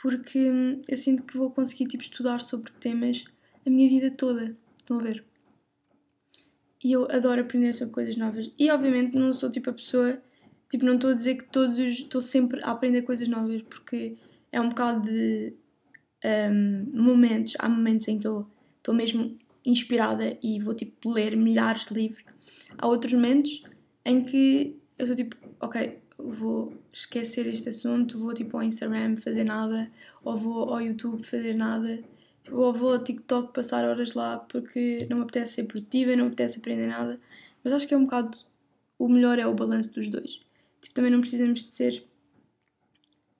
Porque 0.00 0.50
hum, 0.50 0.80
eu 0.88 0.96
sinto 0.96 1.24
que 1.24 1.36
vou 1.36 1.50
conseguir, 1.50 1.86
tipo, 1.86 2.02
estudar 2.02 2.40
sobre 2.40 2.72
temas 2.72 3.24
a 3.66 3.70
minha 3.70 3.88
vida 3.88 4.10
toda. 4.10 4.56
Estão 4.78 4.98
a 4.98 5.02
ver? 5.02 5.24
E 6.82 6.92
eu 6.92 7.04
adoro 7.10 7.42
aprender 7.42 7.74
sobre 7.74 7.92
coisas 7.92 8.16
novas. 8.16 8.50
E 8.58 8.70
obviamente 8.70 9.18
não 9.18 9.32
sou 9.32 9.50
tipo 9.50 9.68
a 9.70 9.72
pessoa. 9.72 10.22
Tipo, 10.70 10.84
não 10.86 10.94
estou 10.94 11.10
a 11.10 11.14
dizer 11.14 11.36
que 11.36 11.44
todos 11.44 11.78
os. 11.78 11.98
Estou 11.98 12.22
sempre 12.22 12.62
a 12.62 12.70
aprender 12.70 13.02
coisas 13.02 13.28
novas, 13.28 13.60
porque 13.62 14.16
é 14.52 14.60
um 14.60 14.68
bocado 14.68 15.02
de 15.02 15.54
um, 16.24 16.90
momentos. 16.94 17.54
Há 17.58 17.68
momentos 17.68 18.08
em 18.08 18.18
que 18.18 18.26
eu 18.26 18.48
estou 18.78 18.94
mesmo 18.94 19.36
inspirada 19.64 20.38
e 20.42 20.58
vou 20.58 20.74
tipo 20.74 21.12
ler 21.12 21.36
milhares 21.36 21.86
de 21.86 21.94
livros. 21.94 22.24
Há 22.78 22.86
outros 22.86 23.12
momentos 23.12 23.62
em 24.04 24.22
que 24.22 24.80
eu 24.98 25.06
sou 25.06 25.16
tipo, 25.16 25.36
ok, 25.60 25.98
vou 26.18 26.74
esquecer 26.92 27.46
este 27.46 27.68
assunto, 27.68 28.18
vou 28.18 28.34
tipo 28.34 28.56
ao 28.56 28.62
Instagram 28.62 29.16
fazer 29.16 29.44
nada, 29.44 29.90
ou 30.24 30.36
vou 30.36 30.72
ao 30.72 30.80
YouTube 30.80 31.22
fazer 31.24 31.54
nada 31.54 32.02
Tipo, 32.42 32.56
ou 32.56 32.72
vou 32.72 32.92
ao 32.92 33.02
TikTok 33.02 33.52
passar 33.52 33.84
horas 33.84 34.14
lá 34.14 34.38
porque 34.38 35.06
não 35.10 35.18
me 35.18 35.22
apetece 35.24 35.54
ser 35.54 35.64
produtiva, 35.64 36.16
não 36.16 36.24
me 36.24 36.32
apetece 36.32 36.58
aprender 36.58 36.86
nada. 36.86 37.20
Mas 37.62 37.72
acho 37.72 37.86
que 37.86 37.94
é 37.94 37.96
um 37.96 38.04
bocado. 38.04 38.38
O 38.98 39.08
melhor 39.08 39.38
é 39.38 39.46
o 39.46 39.54
balanço 39.54 39.90
dos 39.92 40.08
dois. 40.08 40.40
Tipo, 40.80 40.94
também 40.94 41.10
não 41.10 41.20
precisamos 41.20 41.64
de 41.64 41.74
ser. 41.74 42.04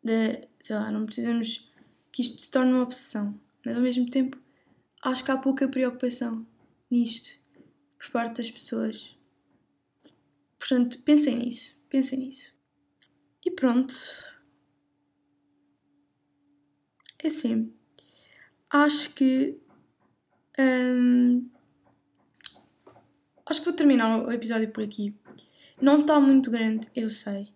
De, 0.03 0.49
sei 0.61 0.77
lá, 0.77 0.91
não 0.91 1.07
precisamos 1.07 1.71
que 2.13 2.23
isto 2.23 2.41
se 2.41 2.51
torne 2.51 2.73
uma 2.73 2.83
obsessão. 2.83 3.39
Mas 3.65 3.77
ao 3.77 3.83
mesmo 3.83 4.09
tempo, 4.09 4.39
acho 5.03 5.25
que 5.25 5.31
há 5.31 5.37
pouca 5.37 5.69
preocupação 5.69 6.47
nisto 6.91 7.39
por 7.99 8.11
parte 8.11 8.39
das 8.39 8.51
pessoas. 8.51 9.17
Portanto, 10.59 10.99
pensem 11.03 11.37
nisso. 11.37 11.75
Pensem 11.91 12.21
nisso. 12.21 12.55
E 13.45 13.51
pronto. 13.51 13.95
É 17.23 17.27
assim 17.27 17.75
acho 18.71 19.11
que. 19.11 19.59
Hum, 20.59 21.49
acho 23.45 23.61
que 23.61 23.67
vou 23.67 23.75
terminar 23.75 24.23
o 24.25 24.31
episódio 24.31 24.71
por 24.71 24.85
aqui. 24.85 25.15
Não 25.81 25.99
está 25.99 26.21
muito 26.21 26.51
grande, 26.51 26.89
eu 26.95 27.11
sei. 27.11 27.49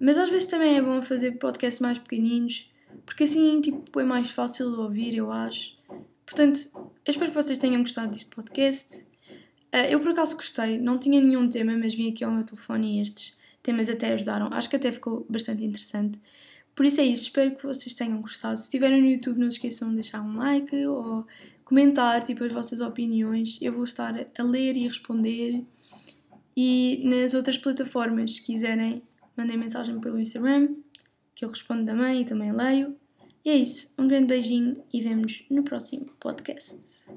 Mas 0.00 0.16
às 0.16 0.30
vezes 0.30 0.48
também 0.48 0.76
é 0.76 0.82
bom 0.82 1.02
fazer 1.02 1.32
podcasts 1.32 1.80
mais 1.80 1.98
pequeninos, 1.98 2.70
porque 3.04 3.24
assim 3.24 3.60
tipo, 3.60 4.00
é 4.00 4.04
mais 4.04 4.30
fácil 4.30 4.70
de 4.70 4.80
ouvir, 4.80 5.16
eu 5.16 5.30
acho. 5.30 5.76
Portanto, 6.24 6.60
eu 6.74 7.10
espero 7.10 7.30
que 7.30 7.36
vocês 7.36 7.58
tenham 7.58 7.80
gostado 7.80 8.12
deste 8.12 8.34
podcast. 8.34 9.02
Uh, 9.72 9.88
eu 9.90 10.00
por 10.00 10.12
acaso 10.12 10.36
gostei, 10.36 10.78
não 10.78 10.98
tinha 10.98 11.20
nenhum 11.20 11.48
tema, 11.48 11.76
mas 11.76 11.94
vim 11.94 12.10
aqui 12.10 12.22
ao 12.22 12.30
meu 12.30 12.44
telefone 12.44 12.98
e 12.98 13.02
estes 13.02 13.36
temas 13.64 13.88
até 13.88 14.12
ajudaram. 14.12 14.48
Acho 14.52 14.70
que 14.70 14.76
até 14.76 14.92
ficou 14.92 15.26
bastante 15.28 15.64
interessante. 15.64 16.20
Por 16.74 16.84
isso 16.84 17.00
é 17.00 17.04
isso, 17.04 17.24
espero 17.24 17.56
que 17.56 17.64
vocês 17.64 17.94
tenham 17.94 18.20
gostado. 18.20 18.56
Se 18.56 18.64
estiverem 18.64 19.00
no 19.00 19.08
YouTube, 19.08 19.40
não 19.40 19.50
se 19.50 19.56
esqueçam 19.56 19.88
de 19.88 19.96
deixar 19.96 20.20
um 20.20 20.36
like 20.36 20.86
ou 20.86 21.26
comentar 21.64 22.22
tipo, 22.22 22.44
as 22.44 22.52
vossas 22.52 22.80
opiniões. 22.80 23.58
Eu 23.60 23.72
vou 23.72 23.84
estar 23.84 24.14
a 24.38 24.42
ler 24.42 24.76
e 24.76 24.84
a 24.84 24.88
responder. 24.88 25.64
E 26.56 27.00
nas 27.04 27.32
outras 27.32 27.56
plataformas, 27.56 28.36
se 28.36 28.42
quiserem, 28.42 29.02
mandem 29.36 29.56
mensagem 29.56 29.98
pelo 29.98 30.20
Instagram, 30.20 30.74
que 31.34 31.44
eu 31.44 31.48
respondo 31.48 31.84
também 31.84 32.22
e 32.22 32.24
também 32.24 32.52
leio. 32.52 32.96
E 33.44 33.50
é 33.50 33.56
isso. 33.56 33.92
Um 33.98 34.06
grande 34.06 34.26
beijinho 34.26 34.82
e 34.92 35.00
vemos 35.00 35.44
no 35.50 35.62
próximo 35.62 36.06
podcast. 36.20 37.10